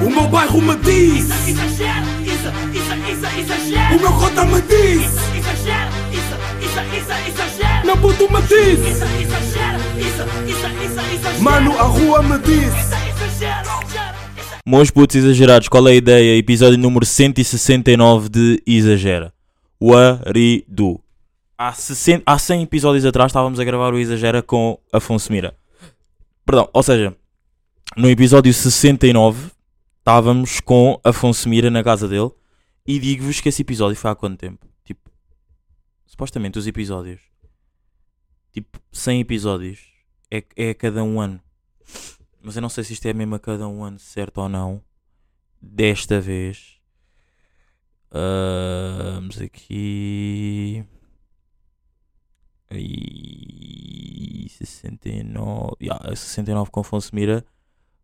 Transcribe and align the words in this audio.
O 0.00 0.10
meu 0.10 0.28
bairro 0.28 0.62
me 0.62 0.76
diz 0.76 1.28
Exagero, 1.48 2.06
isso, 2.22 2.48
isso, 2.72 2.94
isso, 3.10 3.40
exagero. 3.40 3.96
O 3.96 4.00
meu 4.00 4.12
cota 4.12 4.44
me 4.44 4.62
diz 4.62 5.02
Exagero, 5.36 5.90
isso, 6.12 6.34
isso, 6.62 6.80
isso, 6.96 7.12
exagero. 7.28 7.86
Meu 7.86 7.96
puto 7.96 8.32
me 8.32 8.40
diz 8.42 8.78
Isso, 8.78 9.04
exagero, 9.04 9.78
isso, 9.98 10.22
isso, 10.46 10.66
isso, 10.84 11.14
exagero. 11.14 11.42
Mano, 11.42 11.76
a 11.76 11.82
rua 11.82 12.22
me 12.22 12.38
diz 12.38 12.68
Isso, 12.68 12.94
exagero, 13.08 13.68
exagero. 13.82 14.16
Isso, 14.38 14.56
Meus 14.64 14.90
putos 14.90 15.16
exagerados, 15.16 15.68
qual 15.68 15.88
é 15.88 15.92
a 15.92 15.96
ideia? 15.96 16.38
Episódio 16.38 16.78
número 16.78 17.04
169 17.04 18.28
de 18.28 18.62
Exagera. 18.64 19.32
Waridu. 19.80 21.00
Há, 21.56 21.72
60, 21.72 22.22
há 22.24 22.38
100 22.38 22.62
episódios 22.62 23.04
atrás 23.04 23.30
estávamos 23.30 23.58
a 23.58 23.64
gravar 23.64 23.92
o 23.92 23.98
Exagera 23.98 24.42
com 24.42 24.78
Afonso 24.92 25.32
Mira. 25.32 25.54
Perdão, 26.46 26.68
ou 26.72 26.82
seja, 26.84 27.12
no 27.96 28.08
episódio 28.08 28.54
69 28.54 29.57
estávamos 30.08 30.58
com 30.60 30.98
Afonso 31.04 31.46
Mira 31.50 31.70
na 31.70 31.84
casa 31.84 32.08
dele 32.08 32.30
e 32.86 32.98
digo-vos 32.98 33.42
que 33.42 33.50
esse 33.50 33.60
episódio 33.60 33.94
foi 33.94 34.10
há 34.10 34.14
quanto 34.14 34.38
tempo? 34.38 34.66
Tipo, 34.82 35.10
supostamente 36.06 36.58
os 36.58 36.66
episódios, 36.66 37.20
tipo, 38.50 38.80
100 38.90 39.20
episódios 39.20 39.92
é, 40.30 40.42
é 40.56 40.70
a 40.70 40.74
cada 40.74 41.04
um 41.04 41.20
ano. 41.20 41.38
Mas 42.40 42.56
eu 42.56 42.62
não 42.62 42.70
sei 42.70 42.84
se 42.84 42.94
isto 42.94 43.04
é 43.04 43.12
mesmo 43.12 43.34
a 43.34 43.38
cada 43.38 43.68
um 43.68 43.84
ano 43.84 43.98
certo 43.98 44.38
ou 44.38 44.48
não. 44.48 44.82
Desta 45.60 46.18
vez. 46.18 46.80
Ah, 48.10 49.10
vamos 49.16 49.38
aqui. 49.42 50.86
E 52.70 54.46
69. 54.48 55.76
Yeah, 55.82 56.16
69 56.16 56.70
com 56.70 56.80
Afonso 56.80 57.14
Mira 57.14 57.44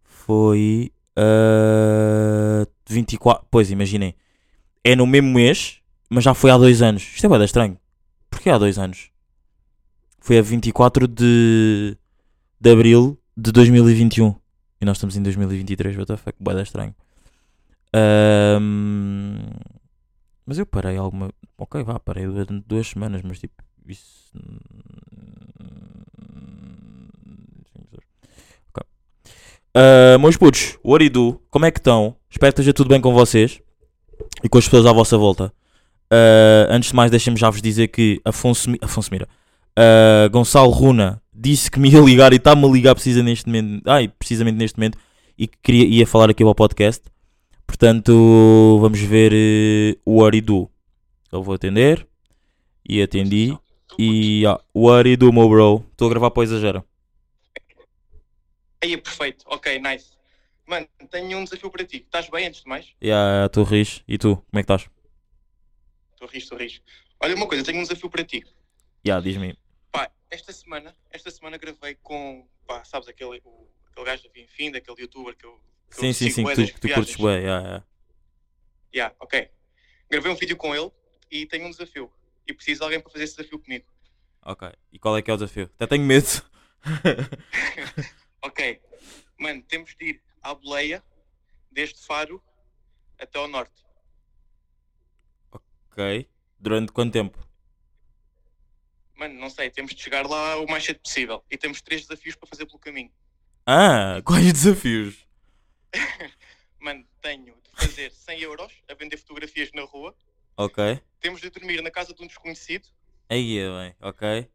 foi. 0.03 0.93
Ah, 1.17 2.67
24. 2.89 3.47
Pois, 3.51 3.71
imaginem. 3.71 4.15
É 4.83 4.95
no 4.95 5.07
mesmo 5.07 5.33
mês, 5.33 5.81
mas 6.11 6.25
já 6.25 6.35
foi 6.35 6.51
há 6.51 6.59
dois 6.59 6.83
anos. 6.83 7.03
Isto 7.03 7.27
é 7.27 7.29
bem 7.29 7.45
estranho. 7.45 7.79
Porquê 8.31 8.51
há 8.51 8.59
dois 8.59 8.79
anos? 8.79 9.11
Foi 10.21 10.39
a 10.39 10.43
24 10.43 11.07
de, 11.07 11.97
de 12.61 12.71
abril 12.71 13.19
de 13.37 13.53
2021. 13.53 14.35
E 14.81 14.85
nós 14.85 14.97
estamos 14.97 15.17
em 15.17 15.23
2023. 15.23 15.97
What 15.97 16.07
the 16.07 16.17
fuck? 16.17 16.37
Da 16.41 16.63
estranho. 16.63 16.95
Ahm, 17.95 19.39
mas 20.45 20.59
eu 20.59 20.67
parei 20.67 20.97
alguma. 20.97 21.31
Ok, 21.57 21.83
vá, 21.85 21.99
parei 22.01 22.27
durante 22.27 22.67
duas 22.67 22.89
semanas, 22.89 23.23
mas 23.23 23.39
tipo, 23.39 23.63
isso. 23.87 24.33
Ok. 28.71 28.85
Ah, 29.75 30.17
meus 30.19 30.37
putos, 30.37 30.79
what 30.85 30.99
do 30.99 31.05
you 31.05 31.33
do? 31.33 31.41
Como 31.51 31.67
é 31.67 31.71
que 31.71 31.81
estão? 31.81 32.15
Espero 32.31 32.53
que 32.53 32.61
esteja 32.61 32.73
tudo 32.73 32.89
bem 32.89 33.01
com 33.01 33.13
vocês 33.13 33.61
e 34.43 34.49
com 34.49 34.57
as 34.59 34.65
pessoas 34.65 34.87
à 34.87 34.93
vossa 34.93 35.19
volta. 35.19 35.53
Ah, 36.11 36.69
antes 36.71 36.91
de 36.91 36.97
mais, 36.97 37.11
deixem-me 37.11 37.39
já 37.39 37.51
vos 37.51 37.61
dizer 37.61 37.89
que 37.89 38.21
Afonso, 38.25 38.71
Afonso 38.81 39.11
Mira, 39.11 39.29
ah, 39.77 40.29
Gonçalo 40.31 40.71
Runa 40.71 41.21
disse 41.33 41.69
que 41.69 41.81
me 41.81 41.91
ia 41.91 42.01
ligar 42.01 42.33
e 42.33 42.37
está-me 42.37 42.65
a 42.65 42.69
ligar 42.69 42.95
precisa 42.95 43.23
neste 43.23 43.47
momento, 43.47 43.83
ai, 43.87 44.07
precisamente 44.07 44.57
neste 44.57 44.79
momento 44.79 44.97
e 45.37 45.49
que 45.49 45.59
queria, 45.61 45.85
ia 45.87 46.07
falar 46.07 46.31
aqui 46.31 46.45
ao 46.45 46.55
podcast. 46.55 47.03
Portanto, 47.67 48.79
vamos 48.81 49.01
ver 49.01 49.33
eh, 49.35 49.99
o 50.05 50.21
What 50.21 50.41
do 50.41 50.55
you 50.55 50.63
do. 50.63 50.71
Eu 51.33 51.43
vou 51.43 51.55
atender 51.55 52.07
e 52.89 53.03
atendi. 53.03 53.57
E 53.99 54.47
ah, 54.47 54.61
what 54.73 55.03
do 55.03 55.09
you 55.09 55.17
do, 55.17 55.33
meu 55.33 55.49
bro? 55.49 55.85
Estou 55.91 56.07
a 56.07 56.11
gravar 56.11 56.31
para 56.31 56.41
o 56.41 56.45
Exagera. 56.45 56.85
Aí, 58.85 58.99
perfeito. 58.99 59.47
Ok, 59.47 59.79
nice. 59.79 60.11
Mano, 60.67 60.87
tenho 61.11 61.39
um 61.39 61.45
desafio 61.45 61.71
para 61.71 61.87
ti. 61.87 62.05
Estás 62.05 62.29
bem, 62.29 62.49
antes 62.49 62.61
de 62.61 62.69
mais? 62.69 62.95
Yeah, 63.03 63.49
tu 63.49 63.63
ris. 63.63 64.05
E 64.07 64.19
tu? 64.19 64.37
Como 64.37 64.61
é 64.61 64.63
que 64.63 64.71
estás? 64.71 64.91
Rir, 66.31 66.39
estou 66.39 66.59
a 66.59 66.61
rir. 66.61 66.83
Olha 67.21 67.35
uma 67.35 67.49
coisa, 67.49 67.65
tenho 67.65 67.79
um 67.79 67.83
desafio 67.83 68.11
para 68.11 68.23
ti. 68.25 68.45
Yeah, 69.07 69.25
diz-me. 69.25 69.59
Pá, 69.91 70.11
esta 70.31 70.53
semana, 70.53 70.95
esta 71.11 71.31
semana 71.31 71.57
gravei 71.57 71.95
com, 71.95 72.47
pá, 72.67 72.85
sabes, 72.85 73.09
aquele, 73.09 73.41
o, 73.43 73.67
aquele 73.91 74.05
gajo 74.05 74.25
da 74.25 74.31
Vinfim, 74.31 74.71
daquele 74.71 75.01
youtuber 75.01 75.35
que 75.35 75.47
eu... 75.47 75.59
que 75.91 75.97
eu 75.97 76.01
Sim, 76.01 76.13
sim, 76.13 76.31
sigo 76.31 76.35
sim, 76.35 76.43
bué 76.43 76.55
que 76.55 76.67
tu, 76.67 76.75
que 76.75 76.89
tu 76.89 76.95
curtes 76.95 77.17
bem. 77.17 77.27
Yeah, 77.27 77.63
yeah. 77.63 77.85
Yeah, 78.95 79.17
ok. 79.19 79.51
Gravei 80.11 80.31
um 80.31 80.37
vídeo 80.37 80.59
com 80.59 80.75
ele 80.75 80.91
e 81.31 81.47
tenho 81.47 81.67
um 81.67 81.71
desafio. 81.71 82.13
E 82.47 82.53
preciso 82.53 82.81
de 82.81 82.85
alguém 82.85 83.01
para 83.01 83.11
fazer 83.11 83.25
esse 83.25 83.37
desafio 83.37 83.59
comigo. 83.59 83.87
Ok. 84.43 84.69
E 84.93 84.99
qual 84.99 85.17
é 85.17 85.23
que 85.23 85.31
é 85.31 85.35
o 85.35 85.39
desafio? 85.39 85.71
Até 85.75 85.87
tenho 85.87 86.05
medo. 86.05 86.29
Ok. 88.45 88.81
Mano, 89.39 89.63
temos 89.63 89.95
de 89.97 90.05
ir 90.05 90.23
à 90.43 90.55
boleia, 90.55 91.03
desde 91.71 91.99
Faro 92.05 92.43
até 93.19 93.39
ao 93.39 93.49
norte. 93.49 93.83
ok. 95.51 96.29
Durante 96.59 96.93
quanto 96.93 97.13
tempo? 97.13 97.39
Mano, 99.15 99.35
não 99.35 99.49
sei, 99.49 99.71
temos 99.71 99.95
de 99.95 100.03
chegar 100.03 100.27
lá 100.27 100.57
o 100.59 100.67
mais 100.67 100.85
cedo 100.85 101.01
possível. 101.01 101.45
E 101.51 101.57
temos 101.57 101.81
três 101.81 102.03
desafios 102.03 102.37
para 102.37 102.49
fazer 102.49 102.67
pelo 102.67 102.79
caminho. 102.79 103.13
Ah, 103.67 104.21
quais 104.27 104.53
desafios? 104.53 105.27
Mano, 106.81 107.07
tenho 107.23 107.55
de 107.63 107.71
fazer 107.87 108.11
100 108.13 108.41
euros 108.43 108.73
a 108.89 108.95
vender 108.95 109.17
fotografias 109.17 109.71
na 109.73 109.83
rua. 109.85 110.15
Ok. 110.57 111.01
Temos 111.19 111.41
de 111.41 111.49
dormir 111.49 111.81
na 111.81 111.91
casa 111.91 112.13
de 112.13 112.23
um 112.23 112.27
desconhecido. 112.27 112.89
Aí 113.29 113.59
é 113.59 113.69
bem. 113.69 113.97
Ok. 114.01 114.51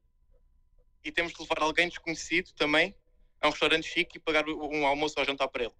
E 1.04 1.12
temos 1.12 1.34
de 1.34 1.42
levar 1.42 1.62
alguém 1.62 1.88
desconhecido 1.90 2.52
também 2.54 2.94
a 3.42 3.48
um 3.48 3.52
restaurante 3.52 3.88
chique 3.88 4.18
e 4.18 4.20
pagar 4.20 4.48
um 4.48 4.86
almoço 4.86 5.16
ou 5.18 5.26
jantar 5.26 5.48
para 5.48 5.64
ele. 5.66 5.74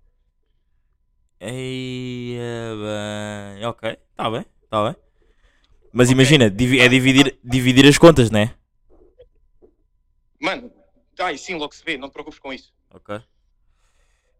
É 1.40 2.72
bem. 3.56 3.66
Ok. 3.66 3.98
Tá 4.16 4.30
bem. 4.30 4.46
Tá 4.70 4.86
bem. 4.92 4.96
Mas 5.92 6.08
Ok. 6.10 6.14
imagina, 6.14 6.50
divi- 6.50 6.80
é 6.80 6.88
dividir, 6.88 7.40
dividir 7.44 7.86
as 7.88 7.98
contas, 7.98 8.30
né? 8.30 8.56
Mano, 10.40 10.72
ai 11.20 11.38
sim, 11.38 11.56
logo 11.56 11.74
se 11.74 11.84
vê, 11.84 11.98
não 11.98 12.10
te 12.10 12.14
preocupes 12.14 12.40
com 12.40 12.54
isso. 12.54 12.74
Ok. 12.92 13.16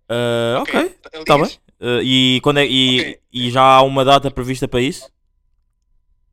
Ah, 0.10 0.60
ok. 0.62 0.74
Aliás, 0.76 1.26
Tá 1.26 1.38
bem. 1.38 1.60
Ah, 1.82 2.02
e, 2.04 2.40
quando 2.42 2.60
é, 2.60 2.66
e, 2.66 3.00
Ok. 3.00 3.22
e 3.32 3.52
já 3.52 3.62
há 3.64 3.82
uma 3.82 4.04
data 4.06 4.30
prevista 4.30 4.68
para 4.68 4.82
isso? 4.82 5.10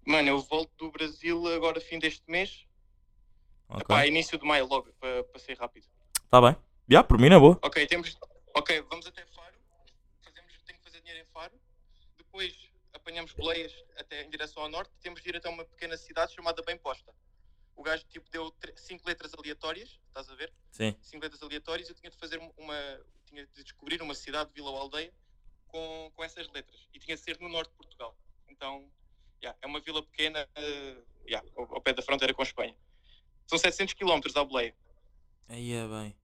Mano, 0.04 0.28
eu 0.28 0.38
volto 0.40 0.70
do 0.78 0.90
Brasil 0.90 1.46
agora 1.54 1.80
fim 1.80 1.98
deste 1.98 2.22
mês. 2.28 2.64
Ok. 3.68 3.86
Pá, 3.86 4.06
início 4.06 4.38
de 4.38 4.44
maio 4.46 4.66
logo, 4.66 4.92
para, 5.00 5.24
para 5.24 5.40
ser 5.40 5.56
rápido. 5.58 5.86
Tá 6.30 6.40
bem. 6.40 6.56
Já, 6.88 7.02
por 7.02 7.18
mim 7.18 7.28
na 7.28 7.38
boa. 7.38 7.58
Ok, 7.62 7.84
temos. 7.86 8.16
Ok, 8.54 8.80
vamos 8.88 9.06
até 9.06 9.26
Faro. 9.26 9.56
Fazemos, 10.22 10.52
tenho 10.64 10.78
que 10.78 10.84
fazer 10.84 11.00
dinheiro 11.00 11.20
em 11.20 11.26
Faro. 11.32 11.52
Depois 12.16 12.54
apanhamos 12.92 13.32
boleias 13.32 13.72
até 13.96 14.22
em 14.22 14.30
direção 14.30 14.62
ao 14.62 14.68
norte. 14.68 14.92
Temos 15.00 15.20
de 15.20 15.28
ir 15.28 15.36
até 15.36 15.48
uma 15.48 15.64
pequena 15.64 15.96
cidade 15.96 16.32
chamada 16.32 16.62
Bem 16.62 16.78
Posta. 16.78 17.12
O 17.74 17.82
gajo 17.82 18.04
tipo 18.04 18.30
deu 18.30 18.54
cinco 18.76 19.06
letras 19.06 19.34
aleatórias, 19.34 19.98
estás 20.06 20.30
a 20.30 20.34
ver? 20.34 20.52
Sim. 20.70 20.96
Cinco 21.02 21.24
letras 21.24 21.42
aleatórias. 21.42 21.88
Eu 21.88 21.94
tinha 21.96 22.10
de 22.10 22.16
fazer 22.16 22.38
uma. 22.56 23.00
Tinha 23.24 23.44
de 23.44 23.64
descobrir 23.64 24.00
uma 24.00 24.14
cidade, 24.14 24.50
vila 24.54 24.70
ou 24.70 24.76
aldeia 24.76 25.12
com, 25.66 26.12
com 26.14 26.22
essas 26.22 26.48
letras. 26.52 26.88
E 26.94 27.00
tinha 27.00 27.16
de 27.16 27.22
ser 27.22 27.38
no 27.40 27.48
norte 27.48 27.70
de 27.70 27.76
Portugal. 27.76 28.16
Então, 28.48 28.88
yeah, 29.42 29.58
é 29.60 29.66
uma 29.66 29.80
vila 29.80 30.00
pequena, 30.02 30.48
eh, 30.54 31.02
yeah, 31.26 31.46
ao, 31.56 31.74
ao 31.74 31.80
pé 31.80 31.92
da 31.92 32.02
fronteira 32.02 32.32
com 32.32 32.42
a 32.42 32.44
Espanha. 32.44 32.76
São 33.46 33.58
700 33.58 33.94
km 33.94 34.20
à 34.36 34.44
boleia. 34.44 34.74
Aí 35.48 35.72
é 35.72 35.86
bem. 35.86 36.16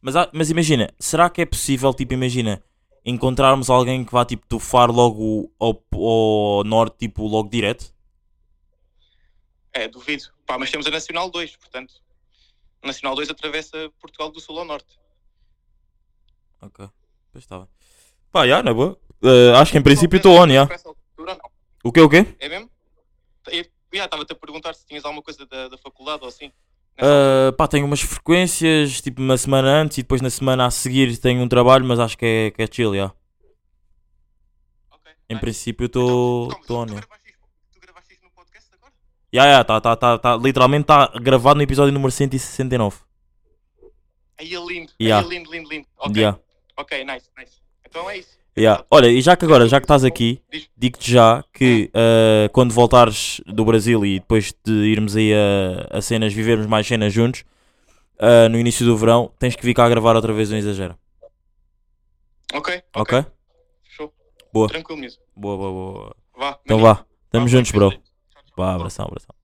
Mas, 0.00 0.16
há- 0.16 0.30
mas 0.32 0.50
imagina, 0.50 0.92
será 0.98 1.28
que 1.28 1.40
é 1.42 1.46
possível, 1.46 1.92
tipo, 1.92 2.14
imagina, 2.14 2.62
encontrarmos 3.04 3.68
alguém 3.70 4.04
que 4.04 4.12
vá, 4.12 4.24
tipo, 4.24 4.46
do 4.48 4.58
Faro 4.58 4.92
logo 4.92 5.52
ao, 5.58 5.82
ao 5.92 6.64
norte, 6.64 6.96
tipo, 6.98 7.26
logo 7.26 7.48
direto? 7.48 7.92
É, 9.72 9.88
duvido. 9.88 10.24
Pá, 10.46 10.58
mas 10.58 10.70
temos 10.70 10.86
a 10.86 10.90
Nacional 10.90 11.30
2, 11.30 11.56
portanto. 11.56 11.94
A 12.82 12.86
Nacional 12.86 13.14
2 13.16 13.30
atravessa 13.30 13.90
Portugal 14.00 14.30
do 14.30 14.40
sul 14.40 14.58
ao 14.58 14.64
norte. 14.64 14.98
Ok. 16.60 16.88
Pois 17.32 17.44
está 17.44 17.58
bem. 17.58 17.68
Pá, 18.32 18.46
já, 18.46 18.62
na 18.62 18.72
boa. 18.72 18.98
Ah, 19.22 19.60
acho 19.60 19.72
que 19.72 19.78
em 19.78 19.82
princípio 19.82 20.16
estou 20.16 20.36
on, 20.38 20.48
já. 20.48 20.66
Para 20.66 20.74
essa 20.76 20.88
altura, 20.88 21.34
não. 21.34 21.50
O 21.84 21.92
quê, 21.92 22.00
o 22.00 22.08
quê? 22.08 22.36
É 22.38 22.48
mesmo? 22.48 22.70
Eu 23.50 23.64
estava-te 24.04 24.32
a 24.32 24.36
perguntar 24.36 24.74
se 24.74 24.86
tinhas 24.86 25.04
alguma 25.04 25.22
coisa 25.22 25.46
da, 25.46 25.68
da 25.68 25.78
faculdade 25.78 26.22
ou 26.22 26.28
assim. 26.28 26.52
Ah, 27.00 27.52
pá, 27.56 27.68
tenho 27.68 27.86
umas 27.86 28.00
frequências, 28.00 29.00
tipo, 29.00 29.20
uma 29.22 29.36
semana 29.38 29.68
antes 29.68 29.98
e 29.98 30.02
depois 30.02 30.20
na 30.20 30.30
semana 30.30 30.66
a 30.66 30.70
seguir 30.70 31.16
tenho 31.18 31.42
um 31.42 31.48
trabalho, 31.48 31.84
mas 31.84 32.00
acho 32.00 32.16
que 32.18 32.24
é, 32.26 32.50
que 32.50 32.62
é 32.62 32.66
chill, 32.70 32.94
já. 32.94 33.12
Ok, 34.90 35.12
Em 35.28 35.34
nice. 35.34 35.40
princípio 35.40 35.86
Então, 35.86 36.02
estou 36.02 36.48
estou 36.60 36.76
on, 36.78 36.86
tu, 36.86 36.94
já. 36.94 37.00
gravaste 37.00 37.28
isto, 37.30 37.38
tu 37.72 37.80
gravaste 37.80 38.12
isto 38.14 38.24
no 38.24 38.30
podcast 38.30 38.68
agora? 38.74 38.92
Já, 39.32 39.44
já, 39.52 39.64
tá, 39.64 39.80
tá, 39.80 39.96
tá, 39.96 40.18
tá, 40.18 40.36
literalmente 40.36 40.82
está 40.82 41.06
gravado 41.20 41.56
no 41.56 41.62
episódio 41.62 41.92
número 41.92 42.10
169. 42.10 42.96
Aí 44.38 44.54
é 44.54 44.58
lindo. 44.58 44.92
Yeah. 45.00 45.26
Aí 45.26 45.32
é 45.34 45.38
lindo, 45.38 45.50
lindo, 45.52 45.68
lindo. 45.68 45.86
Ok, 45.98 46.22
Já. 46.22 46.38
ok, 46.76 47.04
nice, 47.04 47.28
nice. 47.36 47.58
Então 47.84 48.08
é 48.10 48.18
isso. 48.18 48.37
Yeah. 48.58 48.84
Olha, 48.90 49.06
e 49.06 49.20
já 49.20 49.36
que 49.36 49.44
agora, 49.44 49.68
já 49.68 49.78
que 49.80 49.84
estás 49.84 50.02
aqui, 50.04 50.42
digo-te 50.76 51.12
já 51.12 51.44
que 51.52 51.90
ah, 51.94 52.48
quando 52.52 52.72
voltares 52.72 53.40
do 53.46 53.64
Brasil 53.64 54.04
e 54.04 54.18
depois 54.18 54.52
de 54.64 54.72
irmos 54.72 55.14
aí 55.14 55.32
a, 55.32 55.98
a 55.98 56.02
cenas, 56.02 56.32
vivermos 56.32 56.66
mais 56.66 56.86
cenas 56.86 57.12
juntos, 57.12 57.44
ah, 58.18 58.48
no 58.48 58.58
início 58.58 58.84
do 58.84 58.96
verão, 58.96 59.30
tens 59.38 59.54
que 59.54 59.64
vir 59.64 59.74
cá 59.74 59.88
gravar 59.88 60.16
outra 60.16 60.32
vez 60.32 60.50
um 60.50 60.56
exagero. 60.56 60.96
Ok, 62.52 62.82
Ok? 62.96 63.24
Fechou. 63.84 64.12
Boa. 64.52 64.68
Tranquilo 64.68 65.00
mesmo. 65.00 65.22
Boa, 65.36 65.56
boa, 65.56 65.70
boa. 65.72 66.16
Vá. 66.36 66.58
Então 66.64 66.78
vá, 66.78 67.04
estamos 67.26 67.52
Vá, 67.52 67.58
juntos, 67.58 67.72
bro. 67.72 67.92
Vá, 68.56 68.74
abração, 68.74 69.04
abração. 69.06 69.34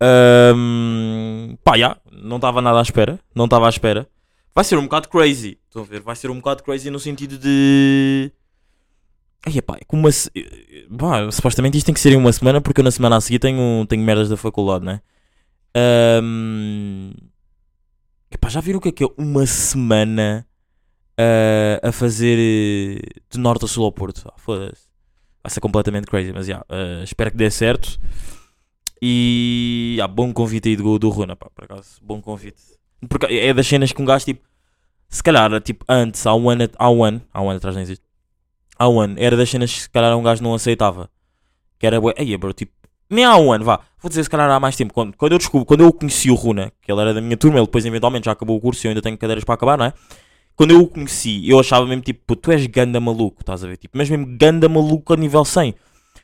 Ahm, 0.00 1.56
pá, 1.64 1.78
já, 1.78 1.96
não 2.12 2.36
estava 2.36 2.60
nada 2.60 2.78
à 2.78 2.82
espera. 2.82 3.18
Não 3.34 3.46
estava 3.46 3.66
à 3.66 3.70
espera. 3.70 4.06
Vai 4.54 4.64
ser 4.64 4.78
um 4.78 4.84
bocado 4.84 5.08
crazy. 5.08 5.58
Estão 5.66 5.82
a 5.82 5.84
ver? 5.84 6.00
Vai 6.00 6.14
ser 6.14 6.30
um 6.30 6.36
bocado 6.36 6.62
crazy 6.62 6.90
no 6.90 7.00
sentido 7.00 7.36
de. 7.36 8.30
Ai, 9.44 9.60
pá, 9.60 9.76
é 9.80 9.84
como 9.84 10.02
uma. 10.02 10.10
Pá, 10.96 11.30
supostamente 11.32 11.76
isto 11.76 11.86
tem 11.86 11.94
que 11.94 12.00
ser 12.00 12.12
em 12.12 12.16
uma 12.16 12.32
semana, 12.32 12.60
porque 12.60 12.80
eu 12.80 12.84
na 12.84 12.90
semana 12.90 13.16
a 13.16 13.20
seguir 13.20 13.40
tenho, 13.40 13.84
tenho 13.86 14.02
merdas 14.02 14.28
da 14.28 14.36
faculdade, 14.36 14.84
né? 14.84 15.00
Ahm, 15.76 17.12
epá, 18.30 18.48
já 18.48 18.60
viram 18.60 18.78
o 18.78 18.80
que 18.80 18.88
é 18.90 18.92
que 18.92 19.04
é 19.04 19.08
uma 19.18 19.44
semana 19.44 20.46
ah, 21.18 21.88
a 21.88 21.92
fazer 21.92 22.38
eh, 22.38 23.20
de 23.28 23.38
norte 23.38 23.64
a 23.64 23.68
sul 23.68 23.84
ao 23.84 23.92
Porto? 23.92 24.22
Ah, 24.26 24.34
Foda-se. 24.38 24.88
Vai 25.42 25.50
ser 25.50 25.60
completamente 25.60 26.06
crazy, 26.06 26.32
mas 26.32 26.46
já, 26.46 26.64
ah, 26.68 27.02
espero 27.02 27.32
que 27.32 27.36
dê 27.36 27.50
certo. 27.50 27.98
E 29.02 29.98
ah, 30.00 30.08
bom 30.08 30.32
convite 30.32 30.68
aí 30.68 30.76
do, 30.76 30.98
do 30.98 31.10
Runa, 31.10 31.34
pá, 31.36 31.50
por 31.50 31.64
acaso, 31.64 31.98
bom 32.02 32.20
convite. 32.22 32.62
Porque 33.08 33.26
é 33.26 33.52
das 33.52 33.66
cenas 33.66 33.92
que 33.92 34.00
um 34.00 34.04
gajo, 34.04 34.24
tipo, 34.24 34.46
se 35.08 35.22
calhar, 35.22 35.60
tipo, 35.60 35.84
antes, 35.88 36.26
há 36.26 36.34
um 36.34 36.48
ano, 36.50 36.68
há 36.78 36.90
um 36.90 37.04
ano, 37.04 37.22
há 37.32 37.42
um 37.42 37.48
ano 37.48 37.56
atrás 37.58 37.74
não 37.74 37.82
existe, 37.82 38.04
há 38.78 38.88
um 38.88 39.00
ano, 39.00 39.14
era 39.18 39.36
das 39.36 39.48
cenas 39.48 39.72
que 39.72 39.80
se 39.80 39.90
calhar 39.90 40.16
um 40.16 40.22
gajo 40.22 40.42
não 40.42 40.54
aceitava. 40.54 41.10
Que 41.78 41.86
era, 41.86 42.00
ei, 42.16 42.36
bro, 42.36 42.52
tipo, 42.52 42.72
nem 43.08 43.24
há 43.24 43.36
um 43.36 43.52
ano, 43.52 43.64
vá, 43.64 43.80
vou 44.00 44.08
dizer 44.08 44.24
se 44.24 44.30
calhar 44.30 44.50
há 44.50 44.58
mais 44.58 44.76
tempo. 44.76 44.92
Quando, 44.92 45.16
quando 45.16 45.32
eu 45.32 45.38
descobri, 45.38 45.66
quando 45.66 45.82
eu 45.82 45.92
conheci 45.92 46.30
o 46.30 46.34
Runa, 46.34 46.72
que 46.82 46.90
ele 46.90 47.00
era 47.00 47.14
da 47.14 47.20
minha 47.20 47.36
turma, 47.36 47.58
ele 47.58 47.66
depois 47.66 47.84
eventualmente 47.84 48.26
já 48.26 48.32
acabou 48.32 48.56
o 48.56 48.60
curso 48.60 48.84
e 48.84 48.88
eu 48.88 48.90
ainda 48.90 49.02
tenho 49.02 49.16
cadeiras 49.16 49.44
para 49.44 49.54
acabar, 49.54 49.78
não 49.78 49.86
é? 49.86 49.92
Quando 50.56 50.70
eu 50.70 50.80
o 50.82 50.86
conheci, 50.88 51.48
eu 51.48 51.58
achava 51.58 51.84
mesmo 51.86 52.02
tipo, 52.02 52.36
tu 52.36 52.50
és 52.52 52.66
ganda 52.66 53.00
maluco, 53.00 53.40
estás 53.40 53.64
a 53.64 53.68
ver? 53.68 53.76
Tipo, 53.76 53.98
mas 53.98 54.08
mesmo 54.08 54.26
ganda 54.38 54.68
maluco 54.68 55.12
a 55.12 55.16
nível 55.16 55.44
100. 55.44 55.74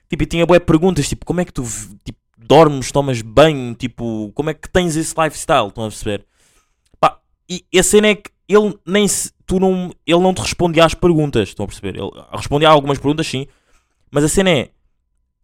Tipo, 0.09 0.23
e 0.23 0.27
tinha 0.27 0.47
boé 0.47 0.59
perguntas, 0.59 1.09
tipo, 1.09 1.25
como 1.27 1.41
é 1.41 1.45
que 1.45 1.53
tu 1.53 1.65
tipo, 2.05 2.19
dormes, 2.39 2.91
tomas 2.91 3.23
banho, 3.23 3.75
tipo, 3.75 4.33
como 4.35 4.51
é 4.51 4.55
que 4.55 4.69
tens 4.69 4.97
esse 4.97 5.15
lifestyle, 5.21 5.69
estão 5.69 5.85
a 5.85 5.89
perceber? 5.89 6.25
E 7.51 7.79
a 7.79 7.83
cena 7.83 8.09
é 8.09 8.15
que 8.15 8.31
ele 8.49 8.79
nem 8.87 9.07
se, 9.09 9.33
tu 9.45 9.59
não, 9.59 9.93
ele 10.07 10.21
não 10.21 10.33
te 10.33 10.41
respondia 10.41 10.85
às 10.85 10.95
perguntas, 10.95 11.49
estão 11.49 11.65
a 11.65 11.67
perceber? 11.67 11.97
Ele 11.97 12.11
respondia 12.33 12.69
a 12.69 12.73
algumas 12.73 12.99
perguntas, 12.99 13.27
sim, 13.27 13.47
mas 14.11 14.23
a 14.25 14.29
cena 14.29 14.51
é, 14.51 14.71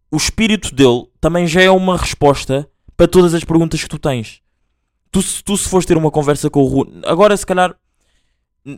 o 0.09 0.15
espírito 0.17 0.73
dele 0.73 1.05
também 1.19 1.45
já 1.47 1.61
é 1.61 1.69
uma 1.69 1.97
resposta 1.97 2.69
para 2.95 3.07
todas 3.07 3.33
as 3.33 3.43
perguntas 3.43 3.81
que 3.83 3.89
tu 3.89 3.99
tens. 3.99 4.41
Tu, 5.11 5.21
se- 5.21 5.43
tu 5.43 5.57
se 5.57 5.67
fores 5.69 5.85
ter 5.85 5.97
uma 5.97 6.11
conversa 6.11 6.49
com 6.49 6.61
o 6.61 6.65
Runa, 6.67 7.01
agora 7.05 7.35
se 7.35 7.45
calhar 7.45 7.75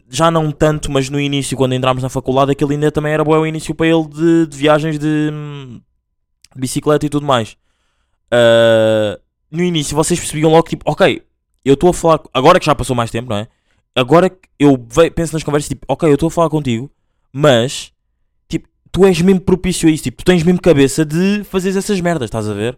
já 0.10 0.30
não 0.30 0.52
tanto, 0.52 0.92
mas 0.92 1.10
no 1.10 1.20
início, 1.20 1.58
quando 1.58 1.74
entramos 1.74 2.04
na 2.04 2.10
faculdade, 2.10 2.52
aquele 2.52 2.74
ainda 2.74 2.92
também 2.92 3.12
era 3.14 3.24
bom 3.24 3.38
o 3.38 3.48
início 3.48 3.74
para 3.74 3.88
ele 3.88 4.08
de, 4.08 4.48
de 4.48 4.58
viagens 4.58 5.00
de, 5.00 5.32
de 5.32 6.60
bicicleta 6.60 7.06
e 7.06 7.10
tudo 7.10 7.26
mais. 7.26 7.58
Ah, 8.32 9.20
no 9.52 9.64
início 9.64 9.96
vocês 9.96 10.20
percebiam 10.20 10.52
logo 10.52 10.68
tipo, 10.70 10.84
ok, 10.90 11.24
eu 11.64 11.74
estou 11.74 11.90
a 11.90 11.94
falar, 11.94 12.22
agora 12.34 12.60
que 12.60 12.66
já 12.66 12.76
passou 12.76 12.96
mais 12.96 13.12
tempo, 13.12 13.30
não 13.30 13.38
é? 13.38 13.48
Agora 13.96 14.30
que 14.30 14.38
eu 14.58 14.78
penso 15.16 15.34
nas 15.34 15.44
conversas, 15.44 15.70
tipo, 15.70 15.86
ok, 15.88 16.10
eu 16.10 16.14
estou 16.14 16.28
a 16.28 16.32
falar 16.32 16.50
contigo, 16.50 16.90
mas 17.34 17.92
tipo, 18.48 18.68
tu 18.92 19.06
és 19.06 19.22
mesmo 19.22 19.42
propício 19.42 19.90
a 19.90 19.92
isso, 19.92 20.04
tipo, 20.04 20.18
tu 20.18 20.26
tens 20.26 20.44
mesmo 20.44 20.62
cabeça 20.62 21.06
de 21.06 21.44
fazeres 21.44 21.78
essas 21.78 22.00
merdas, 22.00 22.28
estás 22.28 22.48
a 22.48 22.54
ver? 22.54 22.78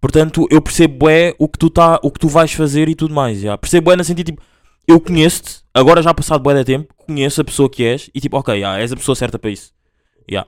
Portanto, 0.00 0.46
eu 0.50 0.62
percebo 0.62 1.08
é 1.08 1.34
o 1.38 1.48
que 1.48 1.58
tu 1.58 1.68
tá, 1.68 1.98
o 2.02 2.10
que 2.10 2.20
tu 2.20 2.28
vais 2.28 2.52
fazer 2.52 2.88
e 2.88 2.94
tudo 2.94 3.12
mais, 3.14 3.40
já. 3.40 3.58
Percebo 3.58 3.90
é 3.90 3.96
no 3.96 4.04
sentido 4.04 4.26
tipo, 4.26 4.42
eu 4.86 5.00
conheço-te, 5.00 5.62
agora 5.74 6.02
já 6.02 6.14
passado 6.14 6.42
bué 6.42 6.54
de 6.54 6.64
tempo, 6.64 6.94
conheço 6.96 7.40
a 7.40 7.44
pessoa 7.44 7.68
que 7.68 7.84
és 7.84 8.08
e 8.14 8.20
tipo, 8.20 8.38
ok, 8.38 8.60
já, 8.60 8.78
és 8.78 8.92
a 8.92 8.96
pessoa 8.96 9.14
certa 9.14 9.38
para 9.38 9.50
isso. 9.50 9.72
Já. 10.30 10.46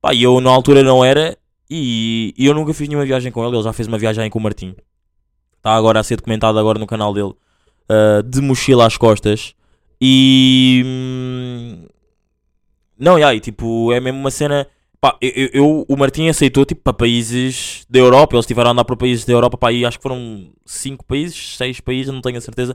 Pá, 0.00 0.14
e 0.14 0.22
eu 0.22 0.40
na 0.40 0.50
altura 0.50 0.82
não 0.82 1.04
era 1.04 1.36
e, 1.70 2.34
e 2.36 2.46
eu 2.46 2.54
nunca 2.54 2.72
fiz 2.72 2.88
nenhuma 2.88 3.04
viagem 3.04 3.30
com 3.30 3.44
ele, 3.46 3.56
ele 3.56 3.62
já 3.62 3.72
fez 3.72 3.86
uma 3.86 3.98
viagem 3.98 4.28
com 4.30 4.38
o 4.38 4.42
Martim. 4.42 4.74
Está 5.66 5.74
agora 5.74 5.98
a 5.98 6.02
ser 6.04 6.14
documentado 6.14 6.60
agora 6.60 6.78
no 6.78 6.86
canal 6.86 7.12
dele, 7.12 7.32
ah, 7.88 8.22
de 8.24 8.40
mochila 8.40 8.86
às 8.86 8.96
costas. 8.96 9.52
E... 10.00 10.80
hum, 10.86 11.86
Não, 12.96 13.18
e 13.18 13.40
tipo, 13.40 13.92
é 13.92 13.98
mesmo 13.98 14.20
uma 14.20 14.30
cena... 14.30 14.68
Pá, 15.00 15.16
eu, 15.20 15.50
eu- 15.52 15.84
o 15.88 15.96
Martim 15.96 16.28
aceitou 16.28 16.64
tipo 16.64 16.82
para 16.82 16.92
países 16.92 17.84
da 17.90 17.98
Europa, 17.98 18.36
eles 18.36 18.44
estiveram 18.44 18.70
a 18.70 18.72
andar 18.74 18.84
para 18.84 18.94
países 18.96 19.24
da 19.24 19.32
Europa, 19.32 19.58
pá, 19.58 19.72
e 19.72 19.84
acho 19.84 19.98
que 19.98 20.02
foram 20.04 20.52
5 20.64 21.04
países, 21.04 21.56
6 21.56 21.80
países, 21.80 22.14
não 22.14 22.20
tenho 22.20 22.38
a 22.38 22.40
certeza. 22.40 22.72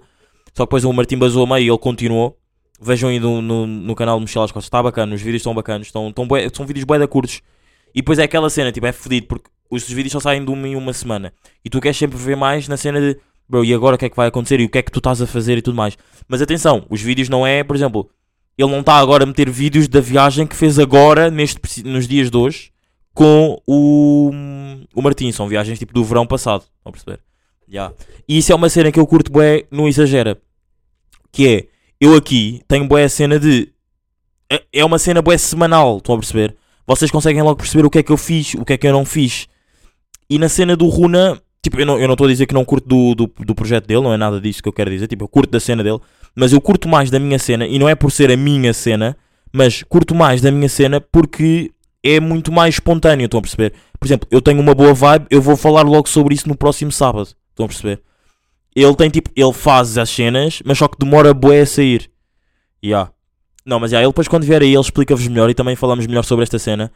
Só 0.54 0.64
que 0.66 0.68
depois 0.68 0.84
o 0.84 0.92
Martim 0.92 1.18
basou 1.18 1.46
a 1.46 1.48
meio 1.48 1.66
e 1.66 1.70
ele 1.70 1.78
continuou. 1.78 2.38
Vejam 2.80 3.10
aí 3.10 3.22
no, 3.22 3.42
no, 3.42 3.66
no 3.66 3.96
canal 3.96 4.18
do 4.20 4.24
Michel 4.24 4.44
às 4.44 4.52
Costas, 4.52 4.66
está 4.68 4.84
bacana, 4.84 5.16
os 5.16 5.22
vídeos 5.22 5.40
estão 5.40 5.56
bacanas, 5.56 5.88
estão, 5.88 6.10
estão 6.10 6.28
são 6.54 6.66
vídeos 6.66 6.84
bué 6.84 7.00
da 7.00 7.08
curtos. 7.08 7.42
E 7.96 8.02
depois 8.02 8.20
é 8.20 8.24
aquela 8.24 8.50
cena, 8.50 8.70
tipo, 8.72 8.86
é 8.86 8.92
fodido, 8.92 9.28
porque 9.28 9.50
os 9.72 9.88
vídeos 9.90 10.12
só 10.12 10.20
saem 10.20 10.44
de 10.44 10.52
uma 10.52 10.68
em 10.68 10.76
uma 10.76 10.94
semana. 10.94 11.34
E 11.66 11.70
tu 11.70 11.80
queres 11.82 11.98
sempre 11.98 12.18
ver 12.18 12.36
mais 12.36 12.68
na 12.68 12.78
cena 12.78 13.00
de, 13.00 13.18
bro, 13.50 13.64
e 13.66 13.74
agora 13.74 13.96
o 13.96 13.98
que 13.98 14.06
é 14.06 14.10
que 14.10 14.16
vai 14.16 14.28
acontecer 14.28 14.60
e 14.60 14.66
o 14.66 14.70
que 14.70 14.78
é 14.78 14.82
que 14.82 14.92
tu 14.92 15.00
estás 15.00 15.22
a 15.22 15.26
fazer 15.28 15.58
e 15.58 15.62
tudo 15.62 15.76
mais. 15.76 15.98
Mas 16.28 16.42
atenção, 16.42 16.86
os 16.90 17.02
vídeos 17.02 17.30
não 17.30 17.48
é, 17.48 17.64
por 17.64 17.76
exemplo, 17.76 18.10
ele 18.58 18.70
não 18.70 18.82
está 18.82 18.96
agora 18.98 19.24
a 19.24 19.26
meter 19.28 19.50
vídeos 19.50 19.88
da 19.88 20.02
viagem 20.02 20.46
que 20.46 20.56
fez 20.56 20.78
agora, 20.78 21.32
neste, 21.32 21.84
nos 21.84 22.08
dias 22.08 22.30
de 22.30 22.38
hoje, 22.38 22.72
com 23.14 23.60
o, 23.66 24.32
o 24.94 25.02
Martim. 25.02 25.32
São 25.32 25.48
viagens 25.48 25.80
tipo 25.80 25.94
do 25.94 26.04
verão 26.04 26.28
passado, 26.28 26.62
estão 26.62 26.90
a 26.90 26.92
perceber? 26.92 27.20
Yeah. 27.68 27.94
E 28.28 28.38
isso 28.38 28.52
é 28.52 28.56
uma 28.56 28.70
cena 28.70 28.92
que 28.92 29.00
eu 29.00 29.08
curto 29.08 29.32
bué 29.32 29.66
no 29.72 29.88
Exagera. 29.88 30.38
Que 31.32 31.48
é, 31.48 31.68
eu 32.00 32.16
aqui 32.16 32.62
tenho 32.68 32.86
bué 32.88 33.06
a 33.06 33.10
cena 33.10 33.40
de... 33.40 33.70
é- 34.52 34.64
É 34.74 34.84
uma 34.86 35.00
cena 35.00 35.22
bué 35.22 35.38
semanal, 35.38 35.98
estão 35.98 36.16
a 36.16 36.18
perceber? 36.18 36.56
Vocês 36.86 37.10
conseguem 37.10 37.42
logo 37.42 37.56
perceber 37.56 37.86
o 37.86 37.90
que 37.90 38.00
é 38.00 38.04
que 38.04 38.12
eu 38.12 38.18
fiz, 38.18 38.54
o 38.56 38.66
que 38.66 38.74
é 38.74 38.78
que 38.78 38.86
eu 38.88 38.92
não 38.92 39.06
fiz. 39.06 39.48
E 40.32 40.40
na 40.40 40.48
cena 40.48 40.78
do 40.78 40.88
Runa, 40.88 41.38
tipo, 41.62 41.78
eu 41.78 41.86
não 41.86 42.00
eu 42.00 42.08
não 42.08 42.14
estou 42.14 42.26
a 42.26 42.30
dizer 42.30 42.46
que 42.46 42.54
não 42.54 42.64
curto 42.64 42.88
do, 42.88 43.14
do, 43.14 43.46
do 43.46 43.54
projeto 43.54 43.86
dele, 43.86 44.00
não 44.00 44.14
é 44.14 44.18
nada 44.18 44.40
disso 44.40 44.64
que 44.64 44.70
eu 44.70 44.72
quero 44.72 44.90
dizer. 44.90 45.06
Tipo, 45.06 45.26
eu 45.26 45.28
curto 45.28 45.52
da 45.52 45.60
cena 45.60 45.84
dele, 45.84 46.00
mas 46.34 46.54
eu 46.54 46.62
curto 46.62 46.88
mais 46.88 47.12
da 47.12 47.20
minha 47.20 47.38
cena, 47.38 47.68
e 47.68 47.78
não 47.78 47.90
é 47.90 47.96
por 47.96 48.10
ser 48.14 48.32
a 48.32 48.38
minha 48.38 48.74
cena, 48.74 49.18
mas 49.52 49.84
curto 49.84 50.16
mais 50.16 50.40
da 50.40 50.50
minha 50.50 50.70
cena 50.70 51.02
porque 51.02 51.70
é 52.02 52.18
muito 52.22 52.50
mais 52.50 52.76
espontâneo, 52.76 53.26
estão 53.26 53.40
a 53.40 53.42
perceber? 53.42 53.74
Por 54.00 54.08
exemplo, 54.08 54.26
eu 54.32 54.42
tenho 54.42 54.62
uma 54.62 54.74
boa 54.74 54.94
vibe, 54.94 55.26
eu 55.30 55.42
vou 55.42 55.58
falar 55.58 55.82
logo 55.82 56.08
sobre 56.08 56.34
isso 56.34 56.48
no 56.48 56.56
próximo 56.56 56.94
sábado, 56.94 57.28
estão 57.50 57.66
a 57.66 57.68
perceber? 57.68 58.02
Ele 58.74 58.96
tem 58.96 59.10
tipo, 59.10 59.30
ele 59.36 59.52
faz 59.52 59.98
as 59.98 60.10
cenas, 60.10 60.62
mas 60.64 60.78
só 60.78 60.88
que 60.88 60.98
demora 60.98 61.34
bué 61.34 61.60
a 61.60 61.66
sair. 61.66 62.10
Yeah. 62.82 63.12
Não, 63.66 63.82
mas 63.82 63.92
já, 63.92 64.00
ele 64.00 64.08
depois 64.08 64.30
quando 64.30 64.46
vier 64.46 64.62
aí 64.62 64.70
ele 64.74 64.80
explica-vos 64.80 65.28
melhor 65.28 65.50
e 65.50 65.54
também 65.54 65.76
falamos 65.76 66.08
melhor 66.08 66.24
sobre 66.24 66.44
esta 66.44 66.58
cena, 66.58 66.90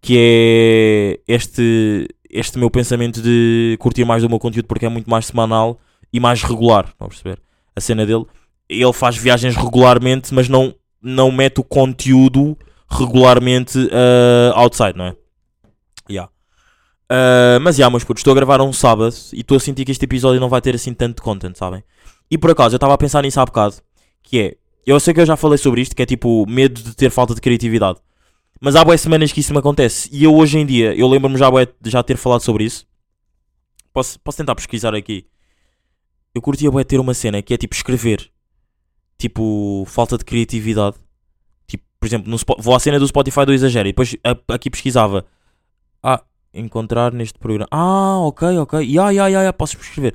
que 0.00 0.16
é 0.16 1.20
este, 1.26 2.06
este 2.38 2.58
meu 2.58 2.70
pensamento 2.70 3.22
de 3.22 3.76
curtir 3.80 4.04
mais 4.04 4.22
do 4.22 4.28
meu 4.28 4.38
conteúdo 4.38 4.66
porque 4.66 4.86
é 4.86 4.88
muito 4.88 5.08
mais 5.08 5.26
semanal 5.26 5.78
e 6.12 6.20
mais 6.20 6.42
regular, 6.42 6.92
a 7.00 7.08
perceber? 7.08 7.40
A 7.74 7.80
cena 7.80 8.04
dele, 8.06 8.24
ele 8.68 8.92
faz 8.92 9.16
viagens 9.16 9.56
regularmente, 9.56 10.32
mas 10.34 10.48
não, 10.48 10.74
não 11.02 11.30
mete 11.30 11.60
o 11.60 11.64
conteúdo 11.64 12.56
regularmente 12.88 13.78
ah, 13.92 14.60
outside, 14.60 14.96
não 14.96 15.06
é? 15.06 15.16
Yeah. 16.08 16.30
Ah, 17.08 17.58
mas 17.60 17.76
já, 17.76 17.88
meus 17.88 18.04
putos, 18.04 18.20
estou 18.20 18.32
a 18.32 18.34
gravar 18.34 18.60
um 18.60 18.72
sábado 18.72 19.14
e 19.32 19.40
estou 19.40 19.56
a 19.56 19.60
sentir 19.60 19.84
que 19.84 19.92
este 19.92 20.04
episódio 20.04 20.40
não 20.40 20.48
vai 20.48 20.60
ter 20.60 20.74
assim 20.74 20.92
tanto 20.94 21.22
content, 21.22 21.56
sabem? 21.56 21.82
E 22.30 22.36
por 22.36 22.50
acaso, 22.50 22.74
eu 22.74 22.78
estava 22.78 22.94
a 22.94 22.98
pensar 22.98 23.22
nisso 23.22 23.40
há 23.40 23.46
bocado, 23.46 23.76
que 24.22 24.40
é, 24.40 24.56
eu 24.84 24.98
sei 25.00 25.14
que 25.14 25.20
eu 25.20 25.26
já 25.26 25.36
falei 25.36 25.58
sobre 25.58 25.80
isto, 25.80 25.94
que 25.94 26.02
é 26.02 26.06
tipo 26.06 26.44
medo 26.48 26.80
de 26.80 26.94
ter 26.94 27.10
falta 27.10 27.34
de 27.34 27.40
criatividade. 27.40 27.98
Mas 28.60 28.74
há 28.76 28.84
boas 28.84 29.00
semanas 29.00 29.32
que 29.32 29.40
isso 29.40 29.52
me 29.52 29.58
acontece. 29.58 30.08
E 30.12 30.24
eu 30.24 30.34
hoje 30.34 30.58
em 30.58 30.64
dia, 30.66 30.94
eu 30.94 31.06
lembro-me 31.08 31.36
já 31.38 31.48
de 31.50 31.90
já 31.90 32.02
ter 32.02 32.16
falado 32.16 32.40
sobre 32.40 32.64
isso. 32.64 32.86
Posso, 33.92 34.18
posso 34.20 34.38
tentar 34.38 34.54
pesquisar 34.54 34.94
aqui. 34.94 35.26
Eu 36.34 36.42
curtia 36.42 36.70
bué 36.70 36.84
ter 36.84 36.98
uma 37.00 37.14
cena 37.14 37.40
que 37.42 37.54
é 37.54 37.56
tipo 37.56 37.74
escrever. 37.74 38.30
Tipo, 39.18 39.84
falta 39.86 40.18
de 40.18 40.24
criatividade. 40.24 40.96
Tipo, 41.66 41.84
por 41.98 42.06
exemplo, 42.06 42.30
no, 42.30 42.36
vou 42.58 42.74
à 42.74 42.80
cena 42.80 42.98
do 42.98 43.06
Spotify 43.06 43.44
do 43.46 43.52
Exagero 43.52 43.88
e 43.88 43.92
depois 43.92 44.14
a- 44.24 44.54
aqui 44.54 44.70
pesquisava. 44.70 45.26
Ah, 46.02 46.22
encontrar 46.52 47.12
neste 47.12 47.38
programa. 47.38 47.68
Ah, 47.70 48.18
ok, 48.20 48.58
ok. 48.58 48.80
Ya, 48.86 49.10
ya, 49.10 49.28
ya, 49.28 49.42
ya, 49.44 49.52
posso 49.52 49.76
escrever. 49.78 50.14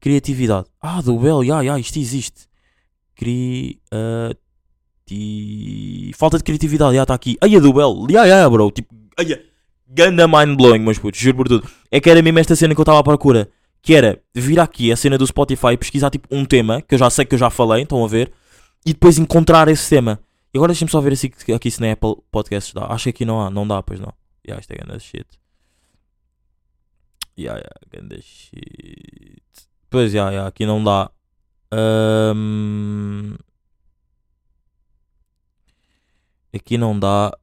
Criatividade. 0.00 0.66
Ah, 0.80 1.00
do 1.02 1.18
Bel, 1.18 1.44
ya, 1.44 1.62
ya, 1.62 1.78
isto 1.78 1.98
existe. 1.98 2.46
Cri... 3.14 3.80
ah, 3.90 4.34
ti- 5.16 6.12
Falta 6.16 6.38
de 6.38 6.44
criatividade, 6.44 6.94
já 6.96 7.02
está 7.02 7.14
aqui. 7.14 7.36
Ai, 7.40 7.54
a 7.56 7.60
do 7.60 7.72
Bel, 7.72 8.06
ya, 8.10 8.24
ya, 8.26 8.48
bro. 8.50 8.70
Tipo, 8.70 8.94
ai, 9.18 9.40
ganda 9.88 10.26
mind 10.28 10.56
blowing, 10.56 10.78
meus 10.80 10.98
putos, 10.98 11.20
juro 11.20 11.36
por 11.38 11.48
tudo. 11.48 11.68
É 11.90 12.00
que 12.00 12.08
era 12.10 12.22
mesmo 12.22 12.38
esta 12.38 12.54
cena 12.56 12.74
que 12.74 12.80
eu 12.80 12.82
estava 12.82 12.98
à 13.00 13.02
procura. 13.02 13.48
Que 13.82 13.94
era 13.94 14.20
vir 14.34 14.60
aqui 14.60 14.92
a 14.92 14.96
cena 14.96 15.18
do 15.18 15.26
Spotify 15.26 15.72
e 15.72 15.76
pesquisar 15.76 16.08
tipo 16.10 16.28
um 16.30 16.44
tema, 16.44 16.80
que 16.82 16.94
eu 16.94 16.98
já 16.98 17.10
sei 17.10 17.24
que 17.24 17.34
eu 17.34 17.38
já 17.38 17.50
falei, 17.50 17.82
estão 17.82 18.04
a 18.04 18.08
ver, 18.08 18.30
e 18.86 18.92
depois 18.92 19.18
encontrar 19.18 19.66
esse 19.68 19.88
tema. 19.90 20.20
E 20.54 20.58
agora 20.58 20.70
deixem-me 20.72 20.90
só 20.90 21.00
ver 21.00 21.12
assim, 21.14 21.30
aqui 21.54 21.70
se 21.70 21.80
na 21.80 21.90
Apple 21.92 22.14
Podcasts 22.30 22.72
dá. 22.72 22.86
Acho 22.86 23.04
que 23.04 23.10
aqui 23.10 23.24
não 23.24 23.40
há, 23.40 23.50
não 23.50 23.66
dá, 23.66 23.82
pois 23.82 23.98
não. 23.98 24.12
Ya, 24.46 24.56
isto 24.58 24.70
é 24.72 24.76
ganda 24.76 24.98
shit. 25.00 25.26
Ya, 27.36 27.54
ya, 27.56 27.70
ganda 27.90 28.20
shit. 28.20 29.42
Pois, 29.90 30.12
ya, 30.14 30.30
ya, 30.30 30.46
aqui 30.46 30.64
não 30.66 30.82
dá. 30.84 31.10
Ahm, 31.72 33.34
Aqui 36.54 36.76
não 36.76 36.98
dá. 36.98 37.36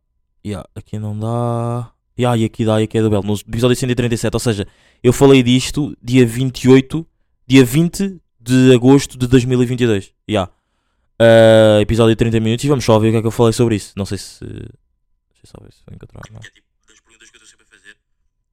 Yeah, 0.45 0.67
aqui 0.75 0.99
não 0.99 1.17
dá. 1.17 1.91
Yeah, 2.17 2.37
e 2.37 2.45
aqui 2.45 2.65
dá, 2.65 2.79
e 2.81 2.83
aqui 2.83 2.97
é 2.97 3.01
do 3.01 3.09
Belo. 3.09 3.23
No 3.23 3.33
episódio 3.33 3.75
137, 3.75 4.33
ou 4.33 4.39
seja, 4.39 4.67
eu 5.01 5.11
falei 5.13 5.41
disto 5.41 5.97
dia 6.01 6.25
28, 6.25 7.07
dia 7.47 7.65
20 7.65 8.21
de 8.39 8.73
agosto 8.73 9.17
de 9.17 9.27
2022. 9.27 10.13
Yeah. 10.29 10.51
Uh, 11.19 11.81
episódio 11.81 12.15
de 12.15 12.17
30 12.17 12.39
minutos 12.39 12.63
e 12.63 12.69
vamos 12.69 12.85
só 12.85 12.97
ver 12.99 13.09
o 13.09 13.11
que 13.11 13.17
é 13.17 13.21
que 13.21 13.27
eu 13.27 13.31
falei 13.31 13.53
sobre 13.53 13.75
isso. 13.75 13.93
Não 13.95 14.05
sei 14.05 14.17
se. 14.17 14.45
Deixa 14.45 15.43
eu 15.43 15.47
só 15.47 15.57
ver 15.61 15.73
se 15.73 15.81
vou 15.85 15.95
encontrar. 15.95 16.21
Não. 16.31 16.39
É 16.39 16.49
tipo 16.49 16.67
das 16.87 16.99
perguntas 16.99 17.29
que 17.29 17.37
eu 17.37 17.41
estou 17.43 17.49
sempre 17.49 17.65
a 17.65 17.77
fazer 17.77 17.97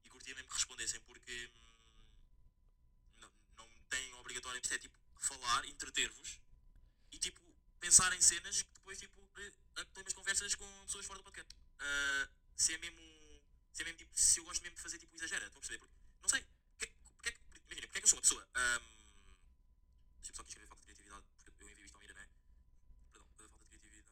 e 0.05 0.09
curtia 0.09 0.35
mesmo 0.35 0.49
que 0.49 0.55
respondessem 0.55 1.01
porque 1.07 1.51
não, 3.21 3.29
não 3.59 4.21
obrigatoriamente 4.21 4.73
é 4.75 4.79
tipo 4.79 4.95
falar, 5.19 5.65
entreter-vos 5.67 6.41
e 7.13 7.19
tipo 7.19 7.41
pensar 7.79 8.13
em 8.15 8.21
cenas 8.21 8.63
que 8.63 8.69
depois 8.75 8.99
tipo 8.99 9.16
umas 9.77 10.13
conversas 10.13 10.55
com 10.55 10.67
pessoas 10.85 11.07
fora 11.07 11.19
do 11.19 11.25
podcast. 11.25 11.55
Ah, 11.79 12.29
se 12.57 12.75
é 12.75 12.79
mesmo 12.79 12.99
se 13.73 13.83
é 13.83 13.85
mesmo 13.85 13.99
tipo 13.99 14.11
se 14.15 14.41
eu 14.41 14.45
gosto 14.45 14.63
mesmo 14.63 14.77
de 14.77 14.83
fazer 14.83 14.99
tipo 14.99 15.15
exagera, 15.17 15.45
estão 15.47 15.59
a 15.59 15.61
perceber? 15.61 15.79
Porque, 15.79 15.95
não 16.23 16.29
sei, 16.29 16.45
porque, 16.79 16.93
porque, 17.15 17.29
é 17.29 17.33
que- 17.33 17.41
imagina, 17.67 17.87
porque 17.89 17.99
é 17.99 18.01
que 18.01 18.05
eu 18.05 18.09
sou 18.09 18.17
uma 18.17 18.23
pessoa. 18.23 18.43
hum, 18.57 18.87
Deixa-me 20.19 20.37
só 20.37 20.43
aqui 20.43 20.49
escrever 20.51 20.67
falta 20.69 20.81
de 20.81 20.87
criatividade 20.87 21.25
porque 21.45 21.65
eu 21.65 21.71
envio 21.71 21.85
isto 21.85 21.97
ao 21.97 22.03
Ira, 22.03 22.15
não 22.15 22.23
é? 22.23 22.27
Perdão, 23.13 23.29
falta 23.37 23.65
de 23.65 23.69
criatividade. 23.69 24.09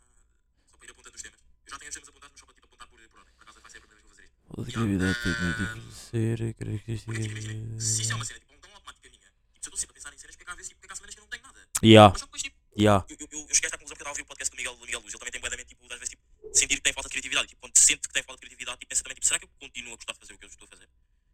Só 0.70 0.76
para 0.76 0.86
ir 0.86 0.90
apontando 0.90 1.16
os 1.16 1.22
temas. 1.22 1.40
Eu 1.40 1.70
já 1.72 1.78
tenho 1.78 1.88
os 1.88 1.94
temas 1.94 2.08
apontados, 2.08 2.32
mas 2.32 2.40
só 2.40 2.46
para 2.46 2.54
tipo, 2.54 2.66
apontar 2.66 2.88
por, 2.88 3.08
por 3.08 3.18
ordem. 3.20 3.34
Por 3.34 3.42
acaso 3.42 3.60
vai 3.60 3.70
ser 3.70 3.78
a 3.78 3.80
primeira 3.80 4.02
vez 4.02 4.04
que 4.04 4.08
vou 4.08 4.16
fazer 4.16 4.24
isto. 4.24 4.36
Falta 4.44 4.64
de 4.64 4.72
criatividade, 4.72 5.18
tipo, 5.24 5.92
ser, 5.92 6.38
Porque 6.54 7.22
tipo, 7.24 7.38
imagina, 7.38 7.80
se 7.80 8.02
isso 8.02 8.12
é 8.12 8.14
uma 8.14 8.24
cena 8.24 8.40
tipo, 8.40 8.58
tão 8.60 8.74
automática 8.74 9.08
minha, 9.08 9.20
tipo, 9.32 9.64
se 9.64 9.68
eu 9.68 9.70
estou 9.72 9.78
sempre 9.78 9.92
a 9.92 9.96
pensar 9.96 10.12
em 10.14 10.18
cenas, 10.18 10.36
porque 10.36 10.50
às 10.50 10.56
vezes 10.56 10.68
tipo, 10.68 10.80
porque 10.80 10.92
há 10.92 10.96
semanas 10.96 11.14
que 11.14 11.20
eu 11.20 11.24
não 11.24 11.30
tenho 11.30 11.42
nada. 11.42 11.68
Yeah, 11.82 12.12
Mas 12.12 12.20
só 12.20 12.26
depois 12.26 12.42
tipo, 12.42 12.56
yeah. 12.78 13.00
eu, 13.08 13.16
eu, 13.18 13.28
eu, 13.32 13.40
eu 13.48 13.54
cheguei 13.54 13.66
a 13.66 13.68
esta 13.72 13.78
conclusão 13.78 13.96
porque 13.96 14.04
eu 14.04 14.04
estava 14.04 14.10
a 14.10 14.14
ouvir 14.14 14.22
o 14.22 14.26
podcast 14.26 14.50
do 14.52 14.56
Miguel, 14.56 14.76
do 14.76 14.84
Miguel 14.86 15.00
Luz. 15.00 15.12
Ele 15.14 15.18
também 15.18 15.32
tem 15.32 15.40
bué 15.40 15.64
tipo, 15.64 15.82
às 15.92 15.98
vezes 15.98 16.10
tipo, 16.10 16.22
sentir 16.54 16.76
que 16.76 16.82
tem 16.82 16.92
falta 16.92 17.08
de 17.08 17.14
criatividade. 17.34 17.48
Tipo, 17.48 17.60
quando 17.60 17.76
sente 17.76 18.08
que 18.08 18.14
tem 18.14 18.22
falta 18.22 18.40
de 18.40 18.46
criatividade, 18.46 18.78
tipo, 18.78 18.88
pensa 18.88 19.02
também, 19.02 19.14
tipo, 19.14 19.26
será 19.26 19.38
que 19.38 19.44
eu 19.44 19.50
continuo 19.60 19.92
a 19.92 19.96
gostar 19.96 20.12
de 20.12 20.18
fazer 20.20 20.34
o 20.34 20.38
que 20.38 20.44
eu 20.44 20.48
estou 20.48 20.66
a 20.66 20.68
fazer? 20.68 20.88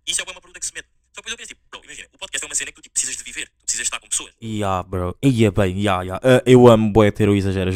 E 0.07 0.11
isso 0.11 0.21
é 0.21 0.25
uma 0.25 0.41
pergunta 0.41 0.61
que 0.61 0.67
se 0.67 0.75
mete. 0.75 0.89
Só 1.13 1.21
depois 1.21 1.33
eu 1.33 1.37
penso, 1.37 1.49
tipo, 1.49 1.61
bro, 1.71 1.81
imagina, 1.85 2.09
o 2.15 2.19
podcast 2.19 2.45
é 2.45 2.47
uma 2.49 2.55
cena 2.55 2.71
que 2.71 2.77
tu 2.77 2.83
tipo, 2.83 2.93
precisas 2.95 3.17
de 3.17 3.25
viver, 3.25 3.47
tu 3.47 3.65
precisas 3.65 3.87
estar 3.87 4.01
com 4.01 4.09
pessoas. 4.09 4.33
Yeah, 4.43 4.83
bro. 4.83 5.17
Ia 5.23 5.51
bem, 5.51 5.79
yeah, 5.79 6.03
yeah. 6.03 6.21
Uh, 6.25 6.43
eu 6.47 6.69
amo 6.69 6.93
bué 6.93 7.11
ter 7.11 7.29
o 7.29 7.35
exagero. 7.35 7.71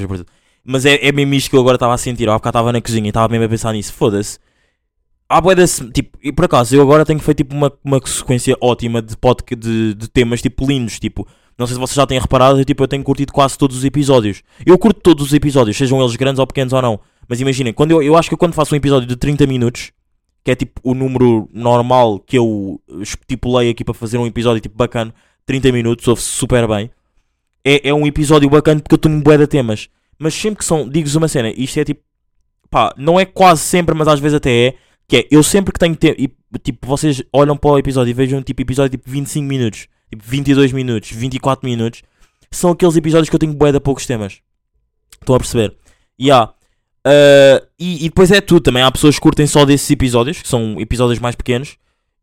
Mas 0.64 0.86
é, 0.86 1.06
é 1.06 1.12
mesmo 1.12 1.34
isto 1.34 1.50
que 1.50 1.56
eu 1.56 1.60
agora 1.60 1.76
estava 1.76 1.92
a 1.94 1.98
sentir. 1.98 2.28
Há 2.28 2.34
bocado 2.34 2.58
estava 2.58 2.72
na 2.72 2.80
cozinha 2.80 3.06
e 3.06 3.10
estava 3.10 3.28
mesmo 3.28 3.44
a 3.44 3.48
pensar 3.48 3.72
nisso. 3.72 3.92
Foda-se. 3.92 4.38
Há 5.28 5.40
bué 5.40 5.54
desse, 5.54 5.90
tipo, 5.90 6.18
e 6.22 6.32
por 6.32 6.44
acaso, 6.44 6.74
eu 6.76 6.82
agora 6.82 7.04
tenho 7.04 7.18
feito 7.18 7.38
tipo 7.38 7.54
uma, 7.54 7.72
uma 7.82 8.00
sequência 8.06 8.56
ótima 8.60 9.02
de, 9.02 9.16
podcast, 9.16 9.56
de, 9.56 9.94
de 9.94 10.08
temas 10.08 10.40
tipo 10.40 10.66
lindos, 10.66 10.98
tipo, 10.98 11.26
não 11.58 11.66
sei 11.66 11.74
se 11.74 11.80
vocês 11.80 11.96
já 11.96 12.06
têm 12.06 12.18
reparado, 12.20 12.60
eu, 12.60 12.64
tipo, 12.64 12.82
eu 12.82 12.88
tenho 12.88 13.02
curtido 13.02 13.32
quase 13.32 13.56
todos 13.56 13.78
os 13.78 13.84
episódios. 13.84 14.42
Eu 14.66 14.76
curto 14.78 15.00
todos 15.00 15.26
os 15.26 15.32
episódios, 15.32 15.76
sejam 15.76 16.00
eles 16.00 16.14
grandes 16.16 16.38
ou 16.38 16.46
pequenos 16.46 16.72
ou 16.72 16.82
não. 16.82 17.00
Mas 17.28 17.40
imaginem, 17.40 17.72
quando 17.72 17.92
eu, 17.92 18.02
eu 18.02 18.16
acho 18.16 18.28
que 18.28 18.36
quando 18.36 18.54
faço 18.54 18.74
um 18.74 18.78
episódio 18.78 19.08
de 19.08 19.16
30 19.16 19.46
minutos, 19.46 19.92
que 20.42 20.50
é 20.50 20.54
tipo 20.54 20.80
o 20.82 20.94
número 20.94 21.48
normal 21.52 22.18
que 22.18 22.36
eu 22.36 22.80
estipulei 23.00 23.70
aqui 23.70 23.84
para 23.84 23.94
fazer 23.94 24.18
um 24.18 24.26
episódio 24.26 24.60
tipo 24.60 24.76
bacana, 24.76 25.14
30 25.46 25.72
minutos, 25.72 26.06
ouve-se 26.06 26.28
super 26.28 26.68
bem. 26.68 26.90
É, 27.64 27.88
é 27.88 27.94
um 27.94 28.06
episódio 28.06 28.48
bacana 28.50 28.80
porque 28.80 28.94
eu 28.94 28.98
tenho 28.98 29.20
bué 29.20 29.38
de 29.38 29.46
temas. 29.46 29.88
Mas 30.18 30.34
sempre 30.34 30.58
que 30.58 30.64
são, 30.64 30.88
digo-vos 30.88 31.16
uma 31.16 31.28
cena, 31.28 31.52
isto 31.56 31.78
é 31.80 31.84
tipo, 31.84 32.02
pá, 32.70 32.94
não 32.96 33.18
é 33.18 33.24
quase 33.24 33.62
sempre, 33.62 33.94
mas 33.94 34.06
às 34.06 34.20
vezes 34.20 34.36
até 34.36 34.68
é, 34.68 34.74
que 35.08 35.16
é, 35.16 35.28
eu 35.30 35.42
sempre 35.42 35.72
que 35.72 35.78
tenho 35.78 35.96
tempo, 35.96 36.20
e, 36.20 36.30
tipo, 36.58 36.86
vocês 36.86 37.22
olham 37.32 37.56
para 37.56 37.70
o 37.70 37.78
episódio 37.78 38.10
e 38.10 38.14
vejam 38.14 38.42
tipo 38.42 38.62
episódio 38.62 38.90
tipo 38.90 39.10
25 39.10 39.46
minutos, 39.46 39.86
tipo 40.08 40.22
22 40.24 40.72
minutos, 40.72 41.10
24 41.10 41.68
minutos, 41.68 42.02
são 42.50 42.70
aqueles 42.70 42.96
episódios 42.96 43.28
que 43.28 43.34
eu 43.34 43.40
tenho 43.40 43.54
bué 43.54 43.72
de 43.72 43.80
poucos 43.80 44.06
temas. 44.06 44.40
Estão 45.20 45.34
a 45.34 45.38
perceber? 45.38 45.76
E 46.18 46.30
há. 46.30 46.52
Uh, 47.06 47.60
e, 47.78 48.06
e 48.06 48.08
depois 48.08 48.30
é 48.30 48.40
tudo 48.40 48.60
também. 48.60 48.82
Há 48.82 48.90
pessoas 48.90 49.16
que 49.16 49.20
curtem 49.20 49.46
só 49.46 49.64
desses 49.64 49.90
episódios, 49.90 50.40
que 50.40 50.48
são 50.48 50.80
episódios 50.80 51.18
mais 51.18 51.34
pequenos. 51.34 51.76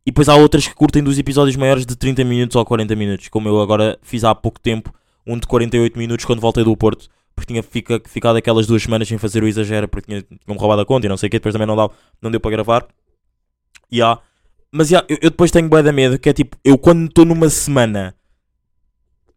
E 0.06 0.10
depois 0.10 0.28
há 0.28 0.36
outras 0.36 0.68
que 0.68 0.74
curtem 0.74 1.04
dos 1.04 1.20
episódios 1.20 1.56
maiores 1.56 1.86
de 1.86 1.96
30 1.96 2.24
minutos 2.24 2.56
ou 2.56 2.66
40 2.66 2.96
minutos. 2.96 3.30
Como 3.30 3.48
eu 3.48 3.62
agora 3.62 4.00
fiz 4.02 4.24
há 4.24 4.34
pouco 4.34 4.60
tempo, 4.60 4.92
um 5.28 5.38
de 5.38 5.46
48 5.46 5.98
minutos 5.98 6.26
quando 6.26 6.40
voltei 6.40 6.64
do 6.64 6.76
Porto. 6.76 7.08
Porque 7.36 7.54
tinha 7.54 7.64
fica, 7.64 8.02
ficado 8.06 8.36
aquelas 8.36 8.66
duas 8.66 8.82
semanas 8.82 9.08
sem 9.08 9.18
fazer 9.18 9.44
o 9.44 9.48
exagero, 9.48 9.88
porque 9.88 10.08
tinha, 10.08 10.22
tinham 10.22 10.58
roubado 10.60 10.82
a 10.82 10.86
conta 10.86 11.06
e 11.06 11.10
não 11.10 11.18
sei 11.18 11.28
o 11.28 11.30
que. 11.30 11.38
Depois 11.38 11.54
também 11.54 11.68
não, 11.68 11.76
dá, 11.76 11.90
não 12.22 12.32
deu 12.32 12.40
para 12.40 12.52
gravar. 12.52 12.88
E 13.92 14.02
há. 14.02 14.18
Mas 14.72 14.90
yeah, 14.90 15.06
eu, 15.10 15.18
eu 15.22 15.30
depois 15.30 15.52
tenho 15.52 15.70
bué 15.70 15.84
da 15.84 15.92
medo, 15.92 16.18
que 16.18 16.30
é 16.30 16.34
tipo, 16.34 16.58
eu 16.64 16.78
quando 16.78 17.06
estou 17.06 17.26
numa 17.26 17.50
semana. 17.50 18.16